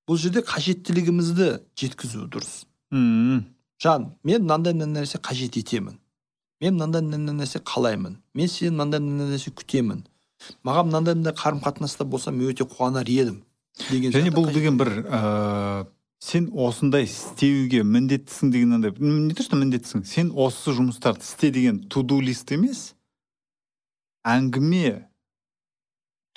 Бұл 0.10 0.20
жерде 0.20 0.44
қажеттілігімізді 0.46 1.50
жеткізу 1.80 2.28
дұрыс. 2.30 2.66
М. 2.92 3.46
жан 3.82 4.14
мен 4.24 4.44
мынандай 4.44 4.74
мынандай 4.74 5.04
нәрсе 5.04 5.20
қажет 5.22 5.58
етемін. 5.58 5.98
Мен 6.62 6.76
мынандай 6.76 7.02
мынандай 7.02 7.36
нәрсе 7.46 7.60
қалаймын. 7.60 8.18
Мен 8.34 8.48
сенен 8.48 8.76
мынандай 8.78 9.00
мынандай 9.00 9.38
нәрсе 9.38 9.52
күтемін. 9.52 10.06
Маған 10.64 10.90
мынандай 10.92 11.16
мындай 11.16 11.34
қарым 11.34 11.64
қатынаста 11.64 12.06
болсам 12.06 12.38
мен 12.38 12.52
өте 12.52 12.68
қуанар 12.68 13.10
едім 13.10 13.42
деген 13.90 14.12
және 14.12 14.32
бұл 14.34 14.52
деген 14.54 14.78
бір 14.78 14.92
ыыы 15.04 15.86
сен 16.24 16.48
осындай 16.56 17.04
істеуге 17.04 17.82
міндеттісің 17.84 18.52
деген 18.54 18.78
андай 18.78 18.94
не 19.00 19.34
то 19.36 19.44
что 19.44 19.58
міндеттісің 19.60 20.06
сен 20.08 20.30
осы 20.32 20.72
жұмыстарды 20.78 21.26
істе 21.26 21.50
деген 21.52 21.82
туду 21.92 22.22
лист 22.24 22.52
емес 22.56 22.94
әңгіме 24.24 25.10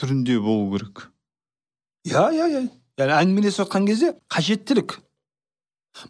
түрінде 0.00 0.40
болу 0.42 0.72
керек. 0.74 1.04
Иә 2.06 2.24
иә 2.34 2.48
иә 2.50 2.62
яғни 2.98 3.14
әңгімелесіп 3.20 3.62
жатқан 3.62 3.86
кезде 3.86 4.14
қажеттілік. 4.32 4.96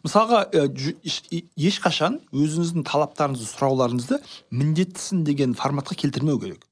Мысалға 0.02 0.40
еш- 1.06 1.26
ешқашан 1.54 2.16
өзіңіздің 2.33 2.87
талаптарыңызды 2.88 3.47
сұрауларыңызды 3.52 4.18
міндеттісің 4.50 5.23
деген 5.28 5.54
форматқа 5.54 5.95
келтірмеу 5.95 6.40
керек. 6.40 6.64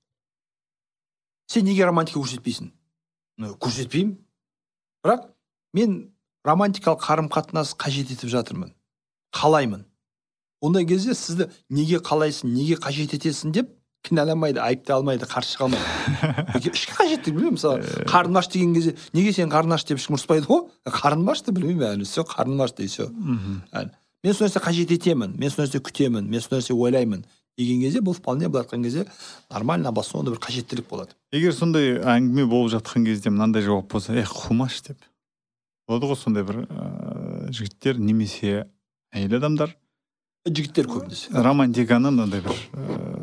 Сен 1.46 1.68
неге 1.68 1.84
романтика 1.84 2.18
көрсетпейсің? 2.18 2.72
«Ну, 3.36 3.54
көрсетпеймін. 3.58 4.16
Бірақ 5.04 5.28
мен 5.74 6.13
романтикалық 6.44 7.00
қарым 7.04 7.30
қатынас 7.32 7.74
қажет 7.78 8.12
етіп 8.12 8.30
жатырмын. 8.32 8.74
Қалаймын. 9.34 9.84
Ондай 10.60 10.86
кезде 10.86 11.14
сізді 11.14 11.48
неге 11.70 11.98
қалайсың 12.04 12.52
неге 12.54 12.76
қажет 12.80 13.16
етесің 13.16 13.52
деп 13.52 13.72
кінәламайды 14.04 14.60
айыптай 14.60 14.96
алмайды 14.96 15.26
қарсы 15.28 15.56
шыға 15.56 15.68
алмайды. 15.68 16.70
Ішкі 16.74 16.96
қажеттілік 16.98 17.36
білмеймін 17.38 17.56
мысалы 17.56 18.04
қарным 18.08 18.38
аш 18.40 18.48
деген 18.52 18.74
кезде 18.76 18.94
неге 19.16 19.32
сен 19.32 19.52
қарның 19.52 19.78
аш 19.78 19.86
деп 19.88 20.00
ешкім 20.00 20.18
ұрыспайды 20.18 20.48
ғой? 20.48 20.66
Қарным 20.88 21.30
ашты 21.32 21.54
білмеймін 21.56 21.86
әлі 21.88 22.08
все 22.08 22.24
қарным 22.28 22.60
ашты 22.64 22.84
и 22.84 22.92
все. 22.92 23.08
Мен 24.24 24.36
сол 24.36 24.46
нәрсе 24.46 24.60
қажет 24.64 24.92
етемін 24.92 25.38
мен 25.40 25.52
сол 25.52 25.64
нәрсе 25.64 25.80
күтемін 25.84 26.28
мен 26.28 26.44
сол 26.44 26.58
нәрсе 26.58 26.76
ойлаймын 26.76 27.24
деген 27.58 27.80
кезде 27.80 28.00
бұл 28.04 28.16
вполне 28.16 28.48
былай 28.48 28.66
айтқан 28.66 28.84
кезде 28.84 29.06
нормально 29.50 29.88
обоснованный 29.92 30.34
бір 30.34 30.40
қажеттілік 30.42 30.88
болады. 30.90 31.16
Егер 31.32 31.54
сондай 31.56 31.96
әңгіме 32.00 32.48
болып 32.50 32.74
жатқан 32.76 33.04
кезде 33.08 33.32
мынандай 33.32 33.62
жауап 33.64 33.92
болса 33.92 34.16
эх 34.16 34.32
қумаш 34.32 34.80
деп. 34.88 34.98
Болады 35.88 36.10
ғой 36.10 36.18
сондай 36.18 36.44
бір 36.46 36.64
ыыы 36.64 37.52
жігіттер 37.54 37.98
немесе 38.00 38.66
әйел 39.14 39.38
адамдар. 39.38 39.74
Жігіттер 40.48 40.88
көбінесе. 40.90 41.32
Романтиканы 41.32 42.12
мынандай 42.12 42.44
бір 42.44 42.56
ыыы 42.72 43.14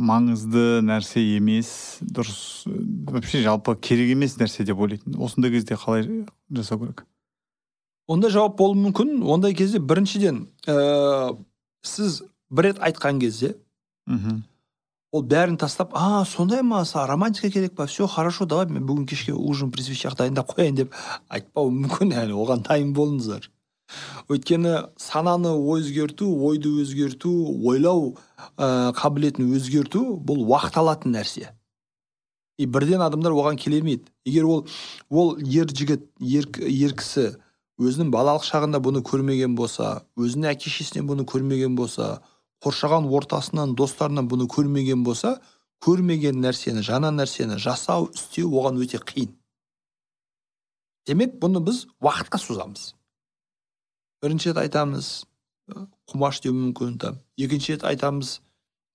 маңызды 0.00 0.80
нәрсе 0.86 1.20
емес 1.36 2.00
дұрыс 2.00 2.64
вообще 3.10 3.42
жалпы 3.44 3.76
керек 3.76 4.14
емес 4.14 4.38
нәрсе 4.40 4.64
деп 4.64 4.80
ойлайтын. 4.80 5.18
Осындай 5.20 5.52
кезде 5.52 5.76
қалай 5.76 6.06
жасау 6.50 6.80
керек? 6.80 7.04
Ондай 8.10 8.32
жауап 8.32 8.56
болуы 8.58 8.80
мүмкін. 8.88 9.20
Ондай 9.22 9.54
кезде 9.54 9.78
біріншіден 9.78 10.46
ә, 10.66 11.36
сіз 11.84 12.22
бір 12.50 12.70
рет 12.70 12.80
айтқан 12.82 13.20
кезде 13.20 13.54
мхм. 14.06 14.42
Ол 15.12 15.24
бәрін 15.26 15.56
тастап 15.58 15.94
а 15.94 16.24
сондай 16.24 16.62
ма 16.62 16.84
романтика 16.94 17.50
керек 17.50 17.74
па 17.74 17.86
все 17.86 18.06
хорошо 18.06 18.46
давай 18.46 18.66
мен 18.66 18.86
бүгін 18.86 19.06
кешке 19.06 19.32
ужин 19.32 19.70
при 19.70 19.82
свечах 19.82 20.16
дайындап 20.16 20.54
қояйын 20.54 20.76
деп 20.76 20.94
айтпауы 21.28 21.70
мүмкін 21.70 22.14
әлі 22.14 22.36
оған 22.38 22.62
дайын 22.62 22.92
болыңыздар. 22.94 23.50
Өйткені 24.30 24.86
сананы 24.96 25.50
өзгерту 25.50 26.30
ойды 26.46 26.70
өзгерту 26.82 27.32
ойлау 27.66 28.16
ә, 28.56 28.92
қабілетін 28.94 29.50
өзгерту 29.50 30.14
бұл 30.14 30.44
уақыт 30.46 30.78
алатын 30.78 31.16
нәрсе. 31.18 31.50
И 32.56 32.66
бірден 32.66 33.02
адамдар 33.02 33.34
оған 33.34 33.58
келе 33.58 33.80
бермейді 33.80 34.06
егер 34.24 34.46
ол 34.46 34.68
ол 35.10 35.38
ер 35.40 35.66
жігіт 35.66 36.06
ер, 36.20 36.46
ер 36.54 36.94
кісі 36.94 37.32
өзінің 37.80 38.12
балалық 38.14 38.46
шағында 38.46 38.78
бұны 38.78 39.02
көрмеген 39.02 39.56
болса 39.58 40.04
өзінің 40.14 40.52
әке 40.52 40.70
шешесінен 40.70 41.08
бұны 41.08 41.26
көрмеген 41.26 41.74
болса 41.74 42.20
қоршаған 42.64 43.08
ортасынан 43.08 43.74
достарынан 43.78 44.28
бұны 44.28 44.46
көрмеген 44.50 45.04
болса 45.04 45.38
көрмеген 45.84 46.42
нәрсені 46.44 46.84
жаңа 46.84 47.10
нәрсені 47.14 47.56
жасау 47.60 48.10
істеу 48.12 48.52
оған 48.60 48.80
өте 48.84 49.00
қиын. 49.00 49.32
Демек 51.08 51.38
бұны 51.40 51.62
біз 51.64 51.86
уақытқа 52.04 52.38
созамыз. 52.38 52.94
Бірінші 54.20 54.52
рет 54.52 54.60
айтамыз 54.60 55.08
ы, 55.72 55.86
құмаш 56.12 56.42
деуі 56.44 56.58
мүмкін 56.58 56.98
там 57.00 57.20
екінші 57.40 57.78
рет 57.78 57.86
айтамыз 57.88 58.40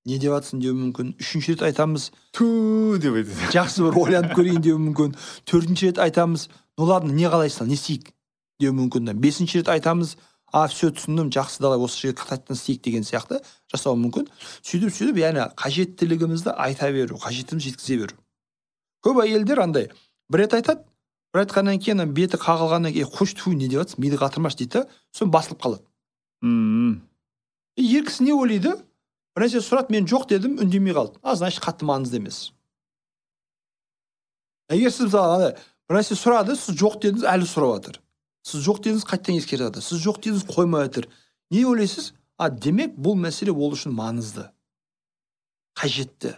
не 0.05 0.19
деп 0.21 0.35
жатсың 0.35 0.61
деуі 0.61 0.77
мүмкін 0.83 1.15
үшінші 1.17 1.55
рет 1.55 1.63
айтамыз 1.65 2.11
ту 2.37 2.99
деп 3.01 3.17
айтады. 3.17 3.49
жақсы 3.55 3.87
бір 3.87 3.97
ойланып 4.03 4.37
көрейін 4.37 4.61
деуі 4.61 4.83
мүмкін. 4.91 5.17
Төртінші 5.49 5.89
рет 5.89 6.03
айтамыз 6.05 6.49
ну 6.77 6.85
ладно 6.85 7.09
не 7.13 7.25
қалайсың 7.25 7.65
не 7.65 7.73
істейік 7.73 8.13
деуі 8.61 8.77
мүмкін 8.77 9.09
да. 9.09 9.13
Бесінші 9.13 9.63
рет 9.63 9.73
айтамыз 9.73 10.17
а 10.53 10.67
все 10.67 10.89
түсіндім 10.93 11.31
жақсы 11.33 11.61
давай 11.63 11.79
осы 11.81 12.07
жерге 12.07 12.21
қайтадан 12.21 12.55
істейік 12.55 12.81
деген 12.85 13.03
сияқты 13.03 13.41
жасауы 13.73 13.97
мүмкін. 13.99 14.27
Сөйтіп 14.61 14.93
сөйтіп 14.93 15.19
яғни 15.19 15.45
қажеттілігімізді 15.59 16.53
айта 16.55 16.91
беру 16.93 17.17
қажеттімізді 17.19 17.71
жеткізе 17.73 17.97
беру. 18.03 18.17
Көп 19.03 19.23
әйелдер 19.25 19.61
андай 19.63 19.89
бір 20.29 20.45
рет 20.45 20.55
айтады 20.57 20.85
бір 21.33 21.43
айтқаннан 21.43 21.81
кейін 21.81 22.05
ана 22.05 22.13
беті 22.13 22.39
қағылғаннан 22.39 22.95
кейін 22.95 23.11
қойшы 23.11 23.39
тфу 23.41 23.53
не 23.53 23.67
деп 23.67 23.83
жатсың 23.83 24.05
миды 24.05 24.21
қатырмашы 24.21 24.61
дейді 24.61 24.79
да 24.79 24.85
сосын 25.11 25.33
басылып 25.33 25.61
қалады. 25.65 25.83
Мм. 26.41 27.01
Ер 27.75 28.05
кісі 28.07 28.23
не 28.23 28.33
ойлайды? 28.33 28.77
Бір 29.35 29.47
нәрсе 29.47 29.59
сұрады 29.59 29.91
мен 29.91 30.07
жоқ 30.07 30.29
дедім 30.29 30.59
үндемей 30.63 30.95
қалды 30.95 31.19
а 31.21 31.35
значит 31.35 31.63
қатты 31.65 31.83
маңызды 31.83 32.21
емес. 32.21 32.53
Егер 34.71 34.93
сіз 34.93 35.09
мысалы 35.09 35.51
бір 35.89 35.99
нәрсе 35.99 36.15
сұрады 36.15 36.55
сіз 36.55 36.79
жоқ 36.79 37.01
дедіңіз 37.03 37.27
әлі 37.27 37.49
сұрап 37.49 37.75
жатыр 37.75 37.99
сіз 38.45 38.61
жоқ 38.65 38.81
дедіңіз 38.85 39.05
қайтадан 39.09 39.39
ескертіп 39.41 39.65
жатыр 39.67 39.85
сіз 39.85 40.01
жоқ 40.05 40.21
дедіңіз 40.21 40.45
қоймай 40.49 40.85
жатыр 40.85 41.09
не 41.51 41.65
ойлайсыз? 41.65 42.13
А 42.37 42.49
демек 42.49 42.93
бұл 42.99 43.17
мәселе 43.17 43.53
ол 43.55 43.73
үшін 43.73 43.95
маңызды. 43.95 44.49
Қажетті 45.79 46.35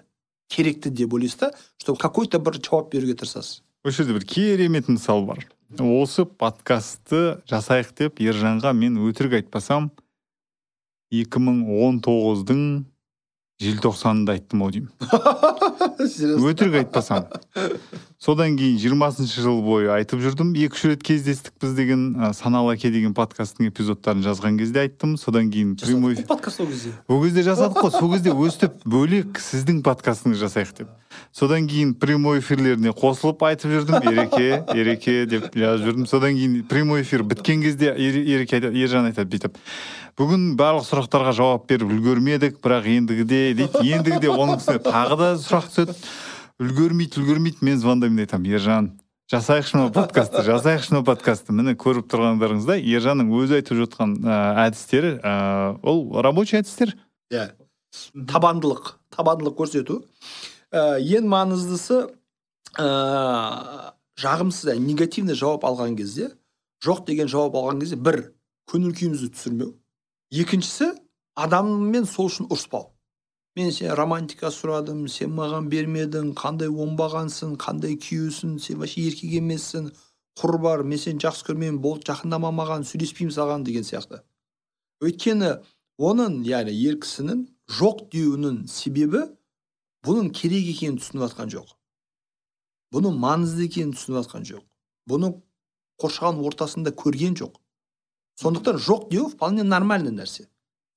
керекті 0.47 0.89
деп 0.89 1.13
ойлайсыз 1.13 1.39
да 1.39 1.51
чтобы 1.77 1.99
какой 1.99 2.27
то 2.27 2.39
бір 2.39 2.61
жауап 2.63 2.91
беруге 2.93 3.13
тырысасыз. 3.13 3.61
Осы 3.83 4.03
жерде 4.03 4.13
бір 4.13 4.25
керемет 4.25 4.87
мысал 4.87 5.25
бар. 5.25 5.43
Осы 5.79 6.25
подкастты 6.25 7.41
жасайық 7.49 7.91
деп 7.97 8.21
ержанға 8.23 8.71
мен 8.73 8.97
өтірік 9.03 9.41
айтпасам 9.41 9.91
2019-дың 11.11 12.63
желтоқсанында 13.61 14.35
айттым 14.37 14.61
ау 14.63 14.71
деймін. 14.71 14.91
Өтірік 16.47 16.75
айтпасам. 16.83 17.25
Содан 18.21 18.55
кейін 18.57 18.77
жиырмасыншы 18.81 19.41
жыл 19.41 19.59
бойы 19.65 19.89
айтып 19.93 20.21
жүрдім. 20.21 20.51
Екі 20.57 20.77
үш 20.77 20.83
рет 20.91 21.03
кездестік 21.05 21.53
біз 21.61 21.73
деген 21.77 22.03
ә, 22.17 22.31
саналы 22.37 22.75
әке 22.75 22.91
деген 22.93 23.13
подкасттың 23.17 23.69
эпизодтарын 23.71 24.21
жазған 24.25 24.57
кезде 24.61 24.83
айттым. 24.85 25.17
Содан 25.21 25.49
кейін 25.53 25.75
прямой 25.77 26.17
подкаст 26.21 26.61
ол 26.61 26.69
кезде? 26.69 26.93
Ол 27.07 27.23
кезде 27.25 27.45
жасадық 27.49 27.81
қой. 27.81 27.93
Сол 27.97 28.13
кезде 28.13 28.33
өстіп 28.33 28.77
бөлек 28.85 29.41
сіздің 29.41 29.81
подкастыңызды 29.85 30.41
жасайық 30.45 30.73
деп. 30.81 30.93
Содан 31.33 31.65
кейін 31.69 31.93
прямой 31.97 32.41
эфирлеріне 32.41 32.93
қосылып 32.93 33.41
айтып 33.47 33.73
жүрдім. 33.73 34.01
Ереке 34.05 34.49
ереке 34.73 35.19
деп 35.29 35.49
жазып 35.53 35.85
жүрдім. 35.91 36.09
Содан 36.09 36.37
кейін 36.37 36.61
прямой 36.69 37.01
эфир 37.05 37.23
біткен 37.25 37.61
кезде 37.65 37.93
Ере- 37.97 38.25
ереке 38.25 38.57
айтады 38.59 38.77
ержан 38.81 39.09
айтады 39.09 39.29
бүйтіп. 39.33 39.57
Бүгін 40.17 40.55
барлық 40.57 40.85
сұрақтарға 40.87 41.33
жауап 41.37 41.67
беріп 41.69 41.91
үлгермедік 41.93 42.57
бірақ 42.63 42.87
ендігіде 42.89 43.41
дейді 43.57 43.83
ендігіде 43.93 44.31
оның 44.33 44.57
үстіне 44.57 44.81
тағы 44.81 45.17
да 45.19 45.27
сұрақ 45.37 45.67
түседі. 45.69 45.93
Үлгермейді 46.57 47.21
үлгермейді 47.21 47.67
мен 47.67 47.77
звондаймын 47.77 48.17
да 48.17 48.25
айтамын. 48.25 48.49
Ержан 48.49 48.89
жасайықшы 49.29 49.77
мына 49.77 49.91
подкастты 49.93 50.41
жасайықшы 50.47 50.95
мына 50.95 51.05
подкастты 51.05 51.53
міне 51.53 51.75
көріп 51.77 52.09
тұрғандарыңыздай 52.09 52.81
ержанның 52.97 53.29
өзі 53.37 53.59
айтып 53.59 53.77
жатқан 53.83 54.17
әдістері 54.65 55.13
ә, 55.21 55.33
ол 55.83 56.21
рабочий 56.25 56.63
әдістер. 56.63 56.95
Иә. 57.29 57.51
Табандылық 58.31 58.95
табандылық 59.13 59.57
көрсету. 59.59 60.01
Ә, 60.73 60.97
ең 60.97 61.29
маңыздысы 61.29 62.07
ә, 62.79 63.93
жағымсыз 64.17 64.73
ә, 64.73 64.79
негативный 64.81 65.37
жауап 65.37 65.67
алған 65.67 65.93
кезде 65.99 66.31
жоқ 66.81 67.05
деген 67.05 67.29
жауап 67.29 67.59
алған 67.59 67.83
кезде 67.83 67.99
бір 67.99 68.31
көңіл 68.71 68.95
күйімізді 68.97 69.35
түсірмеу. 69.35 69.75
Екіншісі 70.31 70.91
адаммен 71.39 72.05
сол 72.09 72.27
үшін 72.31 72.49
ұрыспау 72.51 72.89
мен 73.57 73.71
сен 73.73 73.93
романтика 73.97 74.51
сұрадым 74.53 75.07
сен 75.09 75.31
маған 75.37 75.69
бермедің 75.71 76.33
қандай 76.37 76.69
оңбағансың 76.69 77.55
қандай 77.61 77.95
күйеусің 77.97 78.57
сен 78.61 78.77
вообще 78.81 79.07
еркек 79.09 79.33
емессің 79.39 79.87
құр 80.37 80.57
бар 80.61 80.83
мен 80.85 81.01
сені 81.01 81.23
жақсы 81.23 81.47
көрмеймін 81.47 81.79
болды 81.81 82.11
жақындама 82.11 82.51
маған 82.53 82.85
сөйлеспеймін 82.85 83.33
саған 83.33 83.65
деген 83.65 83.87
сияқты. 83.87 84.21
Өйткені 85.01 85.55
оның 85.97 86.43
яғни 86.45 86.75
ер 86.85 86.99
кісінің 87.01 87.41
жоқ 87.79 88.03
деуінің 88.13 88.59
себебі 88.69 89.23
бұның 90.05 90.29
керек 90.37 90.69
екенін 90.75 90.99
түсініп 91.01 91.25
жатқан 91.25 91.49
жоқ. 91.55 91.73
Бұның 92.93 93.17
маңызды 93.23 93.65
екенін 93.65 93.95
түсініп 93.97 94.21
жатқан 94.21 94.45
жоқ. 94.51 94.63
Бұны 95.09 95.33
қоршаған 95.97 96.43
ортасында 96.45 96.93
көрген 96.93 97.33
жоқ. 97.41 97.57
Сондықтан 98.37 98.77
жоқ 98.77 99.09
деу 99.09 99.27
вполне 99.29 99.63
нормальный 99.63 100.11
нәрсе. 100.11 100.47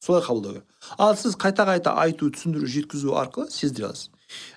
Солай 0.00 0.22
қабылдау 0.22 0.52
керек. 0.52 0.66
Ал 0.98 1.16
сіз 1.16 1.36
қайта 1.36 1.66
қайта 1.68 1.94
айту 2.00 2.30
түсіндіру 2.30 2.66
жеткізу 2.66 3.16
арқылы 3.16 3.50
сездіре 3.50 3.88
аласыз. 3.88 4.10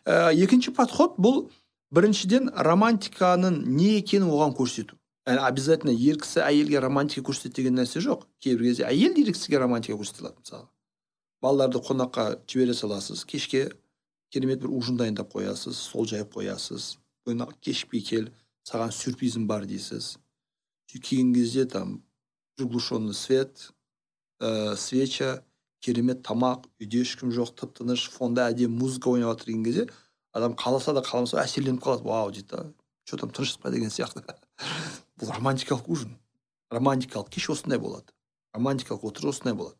Ә, 0.05 0.31
екінші 0.35 0.71
подход 0.75 1.15
бұл 1.17 1.49
біріншіден 1.91 2.51
романтиканың 2.55 3.63
не 3.67 3.97
екенін 3.99 4.29
оған 4.31 4.55
көрсету. 4.55 4.95
Яғни 5.27 5.43
обязательно 5.47 5.91
ер 5.95 6.19
кісі 6.19 6.43
әйелге 6.43 6.79
романтика 6.83 7.23
көрсетеді 7.29 7.61
деген 7.61 7.77
нәрсе 7.79 8.01
жоқ. 8.03 8.25
Кейбір 8.43 8.69
кезде 8.69 8.87
әйел 8.87 9.15
ер 9.19 9.31
кісіге 9.31 9.59
романтика 9.63 9.99
көрсете 9.99 10.23
алады 10.23 10.39
мысалы. 10.43 10.67
Балаларды 11.41 11.79
қонаққа 11.79 12.25
жібере 12.47 12.73
саласыз 12.73 13.23
кешке 13.25 13.69
керемет 14.31 14.59
бір 14.59 14.71
ужин 14.71 14.97
дайындап 14.97 15.31
қоясыз 15.31 15.75
стол 15.75 16.07
жайып 16.07 16.35
қоясыз 16.35 16.97
кешікпей 17.61 18.01
кел 18.01 18.29
саған 18.67 18.91
сюрпризім 18.91 19.47
бар 19.47 19.67
дейсіз. 19.67 20.17
Сөйтіп 20.91 21.03
келген 21.03 21.33
кезде 21.33 21.65
там 21.65 22.01
приглушенный 22.55 23.13
свет 23.13 23.71
ә, 24.39 24.75
свеча 24.75 25.43
керемет 25.83 26.23
тамақ 26.25 26.69
үйде 26.79 27.03
ешкім 27.03 27.33
жоқ 27.35 27.55
тып 27.59 27.75
тыныш 27.79 28.09
фонда 28.13 28.49
әдемі 28.51 28.79
музыка 28.85 29.09
ойнап 29.09 29.33
жатыр 29.33 29.51
деген 29.51 29.63
кезде 29.67 29.87
адам 30.33 30.55
қаласа 30.57 30.93
да 30.93 31.03
қаламаса 31.05 31.41
әсерленіп 31.43 31.83
қалады. 31.83 32.03
Вау 32.03 32.31
дейді 32.31 32.47
да. 32.49 32.63
Че 33.05 33.17
там 33.17 33.29
тыныштық 33.29 33.61
па 33.61 33.71
деген 33.71 33.91
сияқты. 33.93 34.23
Бұл 35.19 35.33
романтикалық 35.35 35.87
ужин. 35.87 36.17
Романтикалық 36.71 37.29
кеш 37.29 37.49
осындай 37.53 37.79
болады. 37.79 38.09
Романтикалық 38.55 39.03
отырыс 39.11 39.37
осындай 39.37 39.53
болады. 39.53 39.77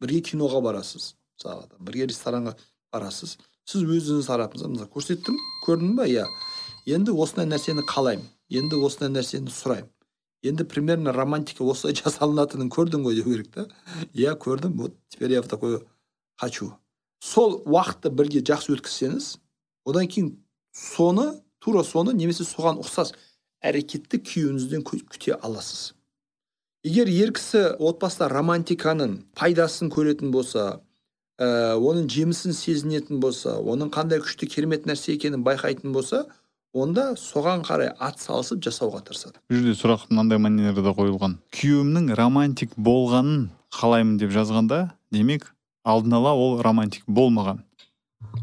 Бірге 0.00 0.22
киноға 0.30 0.62
барасыз 0.64 1.14
мысалға 1.34 1.80
бірге 1.80 2.06
ресторанға 2.08 2.54
барасыз. 2.92 3.36
Сіз 3.68 3.84
өзіңіз 3.84 4.28
тарапыңыздан 4.28 4.74
мысалы 4.74 4.90
көрсеттім 4.92 5.38
көрдің 5.66 5.94
ба 5.98 6.06
иә. 6.08 6.24
Енді 6.86 7.14
осындай 7.16 7.48
нәрсені 7.48 7.84
қалаймын. 7.88 8.26
Енді 8.52 8.78
осындай 8.84 9.12
нәрсені 9.18 9.52
сұраймын. 9.52 9.90
Енді 10.44 10.64
примерно 10.68 11.12
романтика 11.12 11.64
осылай 11.64 11.96
жасалынатынын 11.96 12.70
көрдің 12.72 13.04
ғой 13.06 13.16
деу 13.18 13.24
керек 13.30 13.50
та. 13.54 13.66
Иә 14.12 14.36
көрдім. 14.38 14.76
Вот 14.76 14.96
теперь 15.08 15.32
я 15.32 15.42
в 15.42 15.48
такое 15.48 15.82
хочу. 16.36 16.74
Сол 17.20 17.62
уақытты 17.64 18.10
бірге 18.10 18.44
жақсы 18.44 18.76
өткізсеңіз 18.76 19.38
одан 19.88 20.08
кейін 20.08 20.34
соны 20.76 21.40
тура 21.58 21.84
соны 21.84 22.12
немесе 22.12 22.44
соған 22.44 22.82
ұқсас 22.82 23.14
әрекетті 23.64 24.20
күйеуіңізден 24.20 24.84
күте 24.84 25.38
аласыз. 25.40 25.94
Егер 26.84 27.08
ер 27.08 27.32
кісі 27.32 27.78
отбасыда 27.80 28.28
романтиканың 28.28 29.22
пайдасын 29.32 29.88
көретін 29.88 30.34
болса 30.34 30.82
ә, 31.40 31.78
оның 31.80 32.10
жемісін 32.12 32.52
сезінетін 32.52 33.22
болса 33.24 33.56
оның 33.56 33.88
қандай 33.94 34.20
күшті 34.20 34.50
керемет 34.52 34.84
нәрсе 34.84 35.14
екенін 35.16 35.46
байқайтын 35.46 35.96
болса 35.96 36.26
онда 36.74 37.14
соған 37.18 37.62
қарай 37.64 37.92
ат 38.02 38.18
салысып 38.20 38.62
жасауға 38.66 39.04
тырысады. 39.06 39.38
Бұл 39.48 39.60
жерде 39.62 39.76
сұрақ 39.78 40.08
мынандай 40.10 40.40
манерада 40.42 40.92
қойылған. 40.96 41.38
Күйеуімнің 41.54 42.10
романтик 42.18 42.74
болғанын 42.76 43.48
қалаймын 43.74 44.18
деп 44.18 44.34
жазғанда 44.34 44.90
демек 45.14 45.52
алдын 45.86 46.18
ала 46.18 46.34
ол 46.34 46.60
романтик 46.62 47.06
болмаған. 47.06 47.62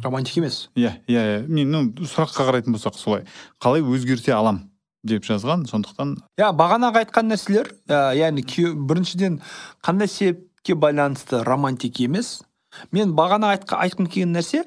Романтик 0.03 0.37
емес. 0.37 0.69
Иә 0.75 0.95
иә 1.07 1.21
иә. 1.21 1.47
Мен 1.47 1.71
ну 1.71 1.83
сұраққа 1.99 2.47
қарайтын 2.47 2.75
болсақ 2.75 2.95
солай. 2.95 3.25
Қалай 3.59 3.83
өзгерте 3.83 4.33
алам 4.33 4.69
деп 5.03 5.25
жазған 5.25 5.65
сондықтан 5.69 6.15
иә 6.37 6.51
бағанағы 6.53 7.01
айтқан 7.01 7.31
нәрселер 7.31 7.71
ә, 7.89 8.13
яғни 8.15 8.45
күйеу 8.45 8.75
біріншіден 8.77 9.39
қандай 9.83 10.07
себепке 10.07 10.75
байланысты 10.75 11.43
романтик 11.43 11.99
емес? 11.99 12.43
Мен 12.91 13.15
бағана 13.17 13.55
айтқым 13.57 14.07
келген 14.07 14.35
нәрсе 14.37 14.63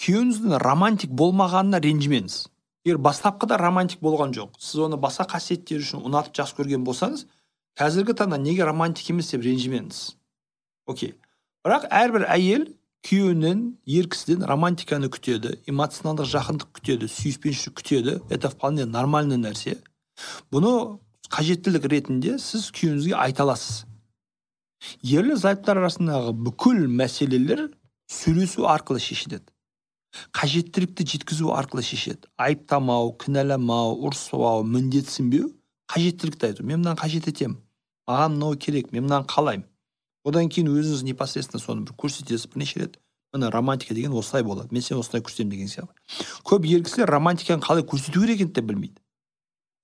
күйеуіңіздің 0.00 0.62
романтик 0.62 1.10
болмағанына 1.10 1.82
ренжімеңіз. 1.82 2.46
Егер 2.84 2.98
бастапқыда 2.98 3.58
романтик 3.60 4.02
болған 4.02 4.34
жоқ 4.34 4.58
сіз 4.58 4.86
оны 4.88 4.98
басқа 5.00 5.28
қасиеттері 5.36 5.84
үшін 5.84 6.04
ұнатып 6.08 6.38
жақсы 6.40 6.56
көрген 6.58 6.86
болсаңыз 6.86 7.26
қазіргі 7.78 8.16
таңда 8.18 8.38
неге 8.42 8.66
романтик 8.66 9.10
емес 9.10 9.30
деп 9.32 9.44
ренжімеңіз? 9.46 10.00
Окей. 10.86 11.14
Бірақ 11.62 11.86
әрбір 11.94 12.26
әйел 12.26 12.66
күйеуінен 13.06 13.62
ер 13.86 14.08
кісіден 14.10 14.42
романтиканы 14.46 15.08
күтеді 15.14 15.56
эмоционалдық 15.70 16.28
жақындық 16.32 16.74
күтеді 16.78 17.08
сүйіспеншілік 17.10 17.78
күтеді. 17.78 18.18
Это 18.30 18.50
вполне 18.50 18.84
нормальный 18.86 19.38
нәрсе. 19.38 19.78
Бұны 20.50 20.98
қажеттілік 21.30 21.86
ретінде 21.90 22.36
сіз 22.42 22.70
күйеуіңізге 22.74 23.16
айта 23.18 23.46
аласыз. 23.46 23.84
Ерлі 25.06 25.38
зайыптылар 25.38 25.84
арасындағы 25.84 26.34
бүкіл 26.34 26.86
мәселелер 26.90 27.68
сөйлесу 28.10 28.66
арқылы 28.66 29.02
шешіледі. 29.02 29.46
Қажеттілікті 30.36 31.06
жеткізу 31.06 31.52
арқылы 31.56 31.82
шешеді. 31.82 32.28
Айыптамау 32.36 33.14
кінәламау 33.20 33.96
ұрыспау 34.08 34.64
міндетсінбеу 34.64 35.52
қажеттілікті 35.92 36.50
айту. 36.50 36.64
Мен 36.64 36.82
мынаны 36.82 37.00
қажет 37.00 37.28
етемін. 37.28 37.58
Маған 38.08 38.36
мынау 38.36 38.56
керек 38.56 38.92
мен 38.92 39.06
мынаны 39.06 39.26
қалаймын. 39.28 39.68
Одан 40.24 40.48
кейін 40.48 40.70
өзіңіз 40.70 41.02
непосредственно 41.06 41.62
соны 41.62 41.86
бір 41.86 41.96
көрсетесіз 41.98 42.48
бірнеше 42.52 42.80
рет. 42.80 42.98
Міне 43.32 43.50
романтика 43.50 43.94
деген 43.94 44.12
осылай 44.12 44.42
болады. 44.42 44.68
Мен 44.70 44.82
сені 44.82 45.00
осылай 45.00 45.22
көрсетемін 45.22 45.50
деген 45.50 45.68
сияқты. 45.68 45.96
Көп 46.44 46.66
ер 46.68 46.84
кісілер 46.84 47.10
романтиканы 47.10 47.62
қалай 47.64 47.82
көрсету 47.82 48.20
керек 48.20 48.36
екенін 48.36 48.52
де 48.52 48.60
білмейді. 48.60 49.00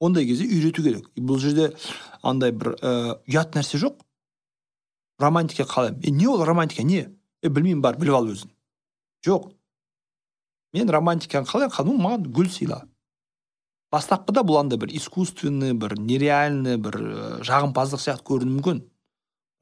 Ондай 0.00 0.26
кезде 0.26 0.44
үйрету 0.44 0.82
керек. 0.84 1.08
Бұл 1.16 1.40
жерде 1.42 1.72
андай 2.22 2.52
бір 2.52 2.76
ә, 2.76 3.18
ұят 3.26 3.56
нәрсе 3.56 3.80
жоқ. 3.80 3.96
Романтика 5.18 5.64
қалай? 5.64 5.96
Е 6.02 6.10
не 6.10 6.28
ол 6.28 6.44
романтика? 6.44 6.82
Не? 6.82 7.08
Е 7.42 7.48
білмеймін 7.48 7.82
бар 7.82 7.96
біліп 7.98 8.14
ал 8.14 8.28
өзің. 8.28 8.52
Жоқ. 9.26 9.50
Мен 10.72 10.90
романтиканы 10.90 11.46
қалай 11.46 11.70
ну 11.85 11.96
маған 11.98 12.28
гүл 12.33 12.50
сыйла. 12.50 12.83
Бастапқыда 13.92 14.42
бұл 14.44 14.61
андай 14.61 14.78
бір 14.78 14.92
искусственный 14.96 15.72
бір 15.72 15.96
нереальный 15.98 16.76
бір 16.76 16.98
жағымпаздық 17.46 18.02
сияқты 18.02 18.26
көрінуі 18.28 18.59
мүмкін. 18.59 18.83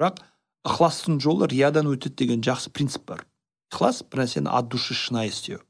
Бірақ 0.01 0.19
ықыластың 0.67 1.21
жолы 1.23 1.47
риядан 1.47 1.87
өтеді 1.87 2.25
деген 2.25 2.43
жақсы 2.43 2.73
принцип 2.75 3.07
бар. 3.07 3.27
Ықылас 3.71 4.03
бір 4.03 4.25
нәрсені 4.25 4.51
от 4.51 4.69
души 4.69 4.95
шынайы 4.95 5.31
істеу. 5.31 5.61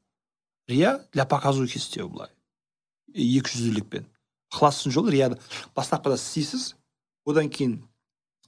Рия 0.67 1.05
для 1.13 1.25
показухи 1.25 1.77
істеу 1.77 2.09
былай. 2.09 2.33
Екі 3.13 3.53
жүзділікпен 3.53 4.09
ықыластың 4.53 4.91
жолы 4.91 5.11
рияда. 5.11 5.37
Бастапқыда 5.75 6.17
істейсіз 6.17 6.73
одан 7.27 7.49
кейін 7.49 7.81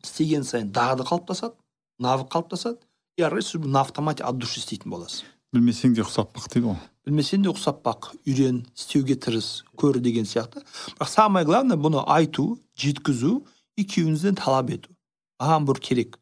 істеген 0.04 0.43
сайын 0.43 0.71
дағды 0.73 1.06
қалыптасады 1.06 1.56
навык 1.99 2.32
қалыптасады. 2.32 2.80
И 3.17 3.21
ары 3.21 3.39
қарай 3.39 3.45
сіз 3.45 3.65
на 3.67 3.82
автомате 3.82 4.23
от 4.23 4.38
души 4.39 4.60
істейтін 4.60 4.91
боласыз. 4.91 5.25
Білмесең 5.53 5.95
де 5.97 6.03
ұқсап 6.03 6.33
бақ 6.35 6.47
дейді 6.53 6.67
ғой. 6.67 6.79
Білмесең 7.07 7.43
де 7.45 7.49
ұқсап 7.51 7.81
бақ 7.85 8.12
үйрен 8.27 8.62
істеуге 8.77 9.15
тырыс 9.17 9.63
көр 9.79 9.99
деген 10.03 10.27
сияқты. 10.29 10.62
Бірақ 10.97 11.09
самое 11.09 11.45
главное 11.45 11.77
бұны 11.77 12.03
айту 12.05 12.59
жеткізу 12.77 13.39
и 13.77 13.85
күйеуіңізден 13.85 14.38
талап 14.38 14.69
ету. 14.75 14.93
Маған 15.41 15.65
бұл 15.65 15.79
керек. 15.81 16.19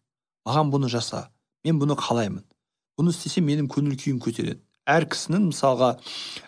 Маған 0.48 0.72
бұны 0.72 0.90
жаса. 0.90 1.28
Мен 1.66 1.82
бұны 1.82 1.98
қалаймын. 2.00 2.46
Бұны 2.98 3.12
істесем 3.12 3.46
менің 3.50 3.68
көңіл 3.72 3.98
күйім 4.00 4.22
көтереді. 4.24 4.62
Әр 4.88 5.10
кісінің 5.12 5.50
мысалға 5.50 5.98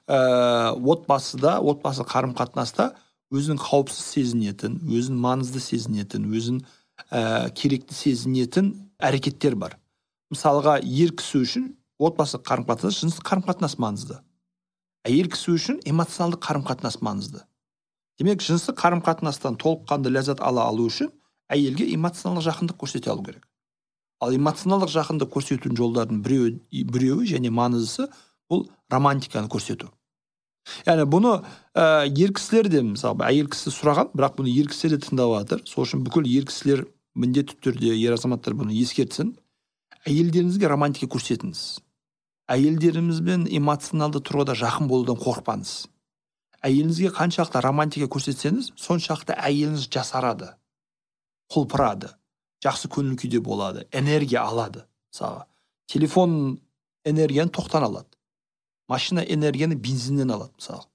ә, 0.08 0.72
отбасыда 0.80 1.58
отбасы 1.60 2.06
қарым 2.08 2.32
қатынаста 2.38 2.94
өзін 3.36 3.60
қауіпсіз 3.60 4.06
сезінетін 4.16 4.80
өзін 4.88 5.20
маңызды 5.20 5.60
сезінетін 5.60 6.30
өзін 6.32 6.62
ә, 7.12 7.52
керекті 7.52 7.98
сезінетін 7.98 8.72
әрекеттер 8.96 9.60
бар. 9.60 9.76
Мысалға 10.32 10.78
ер 10.80 11.12
кісі 11.20 11.44
үшін 11.44 11.68
отбасы 12.00 12.40
қарым 12.40 12.66
қатынас 12.70 13.02
жыныстық 13.04 13.28
қарым 13.28 13.46
қатынас 13.46 13.76
маңызды. 13.82 14.20
Әйел 15.08 15.30
кісі 15.32 15.54
үшін 15.56 15.80
эмоционалдық 15.88 16.42
қарым 16.46 16.64
қатынас 16.68 17.00
маңызды. 17.04 17.44
Демек 18.20 18.42
жыныстық 18.44 18.80
қарым 18.80 19.04
қатынастан 19.04 19.60
толыққанды 19.60 20.12
ләззат 20.12 20.42
ала 20.42 20.66
алу 20.72 20.88
үшін 20.88 21.12
әйелге 21.52 21.90
эмоционалдық 21.96 22.48
жақындық 22.48 22.80
көрсете 22.80 23.12
алу 23.12 23.24
керек. 23.24 23.46
Ал 24.20 24.36
эмоционалдық 24.36 24.92
жақындық 24.96 25.32
көрсетудің 25.36 25.80
жолдарының 25.80 26.24
біреуі 26.24 26.84
біреуі 26.92 27.30
және 27.32 27.52
маңыздысы 27.52 28.10
бұл 28.52 28.68
романтиканы 28.92 29.52
көрсету. 29.52 29.92
Яғни 30.86 31.06
бұны 31.10 31.36
ә, 31.74 32.08
ер 32.12 32.34
кісілер 32.36 32.70
де 32.70 32.84
мысалы 32.84 33.24
әйел 33.26 33.48
кісі 33.52 33.72
сұраған 33.74 34.12
бірақ 34.14 34.40
бұны 34.40 34.52
ер 34.52 34.68
кісілер 34.70 35.00
де 35.00 35.08
тыңдап 35.08 35.36
жатыр. 35.38 35.64
Сол 35.66 35.88
үшін 35.88 36.04
бүкіл 36.06 36.28
ер 36.28 36.48
кісілер 36.50 36.86
міндетті 37.16 37.58
түрде 37.64 37.96
ер 37.96 38.18
азаматтар 38.18 38.58
бұны 38.60 38.76
ескертсін. 38.84 39.34
Әйелдеріңізге 40.06 40.70
романтика 40.70 41.10
көрсетіңіз. 41.16 41.80
Әйелдерімізбен 42.50 43.46
эмоционалды 43.60 44.22
тұрғыда 44.26 44.56
жақын 44.58 44.90
болудан 44.90 45.20
қорықпаңыз. 45.22 45.74
Әйеліңізге 46.66 47.12
қаншалықты 47.16 47.62
романтика 47.64 48.10
көрсетсеңіз 48.12 48.74
соншалықты 48.80 49.38
әйеліңіз 49.38 49.86
жасарады 49.94 50.56
құлпырады 51.54 52.10
жақсы 52.66 52.90
көңіл 52.92 53.16
күйде 53.22 53.40
болады 53.40 53.86
энергия 53.94 54.44
алады 54.44 54.84
мысалға. 55.14 55.46
Телефон 55.88 56.60
энергияны 57.06 57.54
тоқтан 57.54 57.86
алады 57.88 58.18
машина 58.90 59.22
энергияны 59.22 59.76
бензиннен 59.76 60.34
алады 60.36 60.52
мысалы 60.58 60.90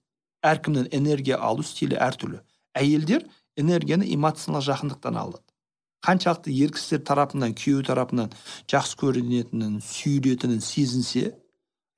әркімнің 0.45 0.90
энергия 0.93 1.38
алу 1.40 1.64
стилі 1.64 1.97
әртүрлі. 1.97 2.43
Әйелдер 2.77 3.25
энергияны 3.57 4.07
эмоционалдық 4.12 4.67
жақындықтан 4.69 5.17
алады. 5.17 5.43
Қаншалықты 6.05 6.53
ер 6.53 6.75
тарапынан 7.01 7.55
күйеуі 7.57 7.87
тарапынан 7.87 8.33
жақсы 8.69 8.99
көрінетінін 9.01 9.79
сүйілетінін 9.81 10.61
сезінсе 10.61 11.33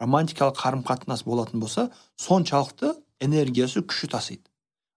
романтикалық 0.01 0.59
қарым 0.61 0.83
қатынас 0.87 1.25
болатын 1.25 1.61
болса 1.61 1.91
соншалықты 2.21 2.95
энергиясы 3.21 3.83
күші 3.83 4.11
тасиды. 4.13 4.45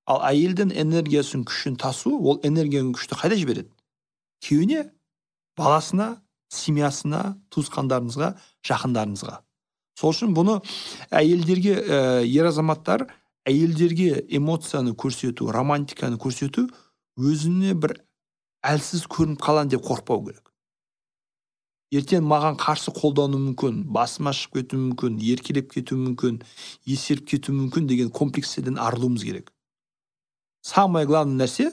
Ал 0.10 0.24
әйелдің 0.26 0.74
энергиясын 0.74 1.46
күшін 1.46 1.78
тасу 1.80 2.16
ол 2.18 2.40
энергияның 2.44 2.96
күшті 2.98 3.18
қайда 3.20 3.38
жібереді? 3.40 3.70
Күйеуіне 4.44 4.90
баласына 5.60 6.18
семьясына 6.50 7.38
туысқандарыңызға 7.54 8.34
жақындарыңызға. 8.66 9.40
Сол 10.00 10.14
үшін 10.16 10.34
бұны 10.34 10.60
әйелдерге 11.12 11.76
ә, 11.78 12.00
ер 12.26 12.50
азаматтар 12.50 13.06
әйелдерге 13.46 14.26
эмоцияны 14.30 14.96
көрсету 14.98 15.52
романтиканы 15.54 16.18
көрсету 16.18 16.70
өзіне 17.20 17.76
бір 17.76 18.00
әлсіз 18.66 19.06
көрініп 19.12 19.44
қалайын 19.44 19.74
деп 19.76 19.86
қорықпау 19.86 20.26
керек. 20.26 20.49
Ертең 21.96 22.26
маған 22.30 22.58
қарсы 22.62 22.94
қолдануы 22.94 23.40
мүмкін 23.50 23.82
басыма 23.94 24.34
шығып 24.36 24.60
кетуі 24.60 24.82
мүмкін 24.84 25.16
еркелеп 25.34 25.72
кетуі 25.74 25.98
мүмкін 26.04 26.42
есеріп 26.86 27.26
кетуі 27.32 27.56
мүмкін 27.58 27.88
деген 27.90 28.12
комплекстерден 28.14 28.78
арылуымыз 28.78 29.26
керек. 29.26 29.50
Самое 30.62 31.08
главный 31.10 31.40
нәрсе 31.42 31.72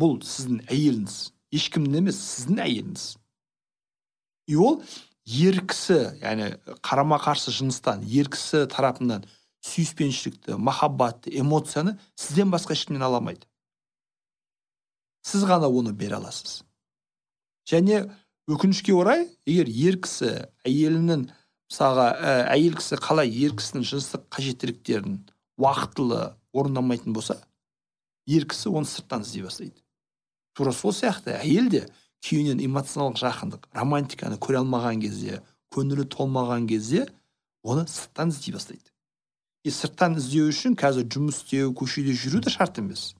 бұл 0.00 0.18
сіздің 0.26 0.64
әйеліңіз. 0.66 1.18
Ешкімнің 1.52 2.00
емес 2.00 2.18
сіздің 2.18 2.62
әйеліңіз. 2.64 3.04
И 4.50 4.56
ол 4.56 4.80
ер 5.28 5.60
кісі 5.68 6.00
яғни 6.22 6.48
қарама 6.82 7.20
қарсы 7.22 7.54
жыныстан 7.54 8.02
ер 8.08 8.30
кісі 8.32 8.64
тарапынан 8.72 9.28
сүйіспеншілікті 9.62 10.58
махаббатты 10.58 11.30
эмоцияны 11.38 11.94
сізден 12.18 12.50
басқа 12.50 12.74
ешкімнен 12.74 13.04
ала 13.06 13.20
алмайды. 13.20 13.46
Сіз 15.22 15.46
ғана 15.46 15.70
оны 15.70 15.92
бере 15.94 16.18
аласыз. 16.18 16.64
Және 17.68 18.08
өкінішке 18.52 18.92
орай 18.94 19.26
егер 19.48 19.70
ер 19.70 19.98
кісі 20.04 20.32
әйелінің 20.66 21.24
мысалға 21.72 22.08
ә, 22.12 22.32
әйел 22.52 22.76
кісі 22.78 22.98
қалай 23.00 23.32
ер 23.44 23.54
кісінің 23.56 23.86
жыныстық 23.88 24.26
қажеттіліктерін 24.34 25.16
уақытылы 25.62 26.34
орындамайтын 26.52 27.16
болса 27.16 27.38
ер 28.26 28.46
кісі 28.48 28.72
оны 28.76 28.88
сырттан 28.88 29.24
іздей 29.24 29.46
бастайды. 29.46 29.80
Тура 30.54 30.72
сол 30.72 30.92
сияқты. 30.92 31.32
Әйел 31.40 31.70
де 31.72 31.86
күйеуінен 32.22 32.60
эмоционалдық 32.66 33.22
жақындық 33.22 33.68
романтиканы 33.74 34.38
көре 34.42 34.60
алмаған 34.60 35.00
кезде 35.02 35.40
көңілі 35.74 36.06
толмаған 36.12 36.68
кезде 36.68 37.06
оны 37.64 37.86
сырттан 37.88 38.30
іздей 38.34 38.54
бастайды. 38.54 38.92
И 39.64 39.70
сырттан 39.70 40.18
іздеу 40.20 40.50
үшін 40.52 40.76
қазір 40.78 41.08
жұмыс 41.08 41.42
істеу 41.42 41.72
көшеде 41.78 42.14
жүру 42.18 42.42
де 42.44 42.50
шарт 42.50 42.78
емес. 42.82 43.14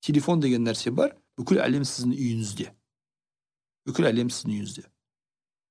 Телефон 0.00 0.40
деген 0.40 0.64
нәрсе 0.64 0.90
бар. 0.90 1.16
Бүкіл 1.38 1.60
әлем 1.62 1.84
сіздің 1.84 2.16
үйіңізде. 2.16 2.70
Бүкіл 3.88 4.10
әлем 4.10 4.32
сіздің 4.32 4.56
үйіңізде 4.56 4.88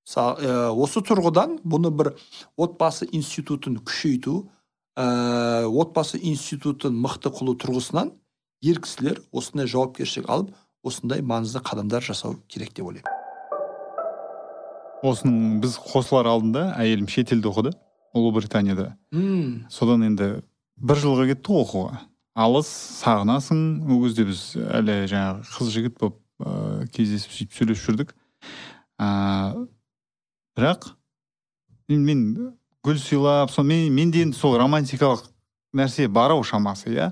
осы 0.10 1.04
тұрғыдан 1.06 1.60
бұны 1.62 1.91
бір 1.93 2.13
отбасы 2.58 3.08
институтын 3.13 3.78
күшейту 3.86 4.50
ә, 4.98 5.65
отбасы 5.69 6.17
институтын 6.17 6.95
мықты 6.98 7.30
қылу 7.30 7.54
тұрғысынан 7.62 8.12
ер 8.65 8.82
кісілер 8.82 9.22
осындай 9.32 9.69
жауапкершілік 9.69 10.30
алып 10.30 10.56
осындай 10.84 11.22
маңызды 11.22 11.62
қадамдар 11.62 12.04
жасау 12.04 12.39
керек 12.50 12.74
деп 12.74 12.89
ойлаймын. 12.89 13.15
Осының 15.06 15.60
біз 15.63 15.78
қосылар 15.80 16.28
алдында 16.28 16.65
әйелім 16.80 17.08
шетелде 17.08 17.48
оқыды 17.52 17.74
ұлыбританияда. 18.17 18.95
Мм. 19.13 19.67
Содан 19.72 20.04
енді 20.10 20.41
бір 20.76 21.00
жылға 21.00 21.30
кетті 21.30 21.54
ғой 21.54 21.63
оқуға. 21.67 22.02
Алыс 22.39 22.72
сағынасың 23.04 23.62
ол 23.88 24.04
кезде 24.08 24.26
біз 24.28 24.43
әлі 24.58 25.04
жаңағы 25.12 25.48
қыз 25.54 25.72
жігіт 25.76 26.00
болып 26.00 26.19
ыыы 26.39 26.88
кездесіп 26.95 27.36
сөйтіп 27.36 27.58
сөйлесіп 27.58 27.86
жүрдік. 27.89 28.13
Ыыы 28.99 29.67
бірақ 30.58 30.91
мен, 31.89 32.06
мен 32.06 32.21
гүл 32.84 32.99
сыйлап 32.99 33.52
сол 33.52 33.67
мен 33.67 33.91
менде 33.93 34.23
енді 34.25 34.38
сол 34.38 34.58
романтикалық 34.60 35.25
нәрсе 35.75 36.08
бар 36.08 36.34
ау 36.36 36.43
шамасы 36.43 36.93
иә. 36.93 37.12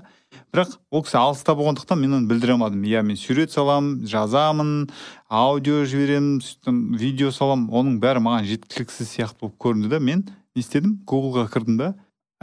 Бірақ 0.52 0.74
ол 0.90 1.04
кісі 1.04 1.18
алыста 1.20 1.54
болғандықтан 1.56 2.00
мен 2.00 2.18
оны 2.18 2.28
білдіре 2.28 2.56
алмадым. 2.56 2.82
Иә 2.84 3.02
мен 3.02 3.16
сурет 3.16 3.52
саламын 3.52 4.06
жазамын 4.08 4.90
аудио 5.28 5.84
жіберемін 5.88 6.40
сөйтіп 6.44 6.98
видео 7.00 7.30
саламын 7.32 7.68
оның 7.68 7.98
бәрі 8.02 8.24
маған 8.24 8.48
жеткіліксіз 8.48 9.12
сияқты 9.14 9.44
болып 9.44 9.56
көрінді 9.62 9.92
да 9.92 10.00
мен 10.00 10.24
не 10.56 10.64
істедім? 10.64 10.98
Гуглға 11.08 11.48
кірдім 11.52 11.78
да 11.80 11.94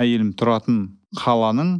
әйелім 0.02 0.34
тұратын 0.38 0.80
қаланың 1.20 1.76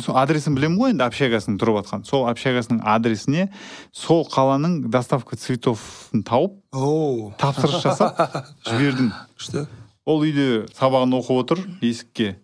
сол 0.00 0.16
адресін 0.18 0.56
білемін 0.56 0.78
ғой 0.80 0.92
енді 0.94 1.04
общагасының 1.06 1.58
тұрып 1.60 1.78
жатқан. 1.82 2.04
Сол 2.08 2.26
общагасының 2.30 2.80
адресіне 2.88 3.48
сол 3.92 4.24
қаланың 4.30 4.80
доставка 4.92 5.36
цветовын 5.36 6.24
тауып 6.26 6.58
о 6.72 7.32
тапсырыс 7.40 7.84
жасап 7.84 8.20
жібердім. 8.68 9.12
Күшті. 9.38 9.66
Ол 10.04 10.24
үйде 10.24 10.64
сабағын 10.76 11.18
оқып 11.20 11.42
отыр 11.44 11.62
есікке. 11.84 12.34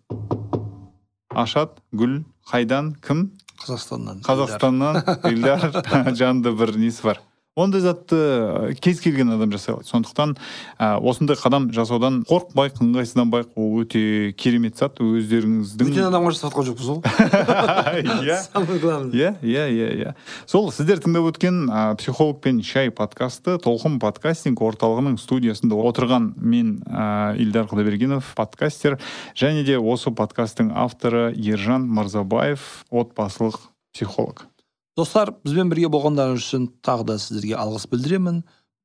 Ашады 1.31 1.81
гүл 1.93 2.23
қайдан 2.51 2.95
кім? 3.05 3.31
Қазақстаннан. 3.61 4.23
Қазақстаннан 4.25 5.03
ильдар 5.29 5.69
жанында 6.21 6.55
бір 6.57 6.77
несі 6.81 7.05
бар. 7.11 7.21
Ондай 7.57 7.81
затты 7.81 8.17
э, 8.17 8.75
кез 8.81 9.01
келген 9.03 9.33
адам 9.35 9.51
жасай 9.51 9.75
алады 9.75 9.89
сондықтан 9.91 10.37
ә, 10.79 10.99
осындай 11.03 11.37
қадам 11.37 11.67
жасаудан 11.75 12.21
қорықпайық 12.29 12.79
ыңғайсызданбайық 12.85 13.57
ол 13.59 13.81
өте 13.83 14.33
керемет 14.39 14.79
зат. 14.79 15.01
Өздеріңіздің 15.03 15.91
бөтен 15.91 16.07
адамға 16.07 16.31
жасап 16.37 16.55
жатқан 16.55 16.69
жоқпыз 16.71 16.91
ғой 16.93 17.03
иә. 18.29 18.39
Самое 18.47 18.79
главное. 18.79 19.11
Иә 19.11 19.33
иә 19.43 19.67
иә 19.67 19.89
иә. 19.99 20.15
Сол 20.47 20.71
сіздер 20.71 21.03
тыңдап 21.03 21.33
өткен 21.33 21.67
ә, 21.67 21.97
психолог 21.99 22.41
пен 22.45 22.63
шай 22.63 22.93
подкасты 22.95 23.59
толқын 23.59 23.99
подкастинг 24.03 24.63
орталығының 24.63 25.19
студиясында 25.19 25.75
отырған 25.75 26.33
мен 26.39 26.79
ә, 26.87 27.35
ильдар 27.35 27.67
құдайбергенов 27.67 28.31
подкастер 28.39 29.01
және 29.35 29.67
де 29.67 29.79
осы 29.79 30.15
подкасттың 30.15 30.71
авторы 30.79 31.33
ержан 31.35 31.89
мырзабаев 31.91 32.87
отбасылық 32.91 33.59
психолог. 33.93 34.50
Достар 35.01 35.31
бізбен 35.47 35.71
бірге 35.73 35.89
болғандарыңыз 35.93 36.45
үшін 36.45 36.67
тағы 36.85 37.07
да 37.09 37.17
сіздерге 37.21 37.57
алғыс 37.57 37.87
білдіремін. 37.89 38.43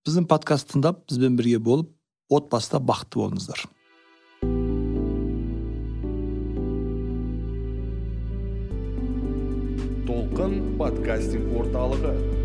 Біздің 0.07 0.27
подкаст 0.31 0.69
тыңдап 0.71 1.01
бізбен 1.09 1.35
бірге 1.35 1.59
болып 1.59 1.91
отбасыда 2.31 2.79
бақытты 2.79 3.19
болыңыздар. 3.19 3.65
Толқын 10.07 10.57
подкастинг 10.79 11.51
орталығы. 11.59 12.44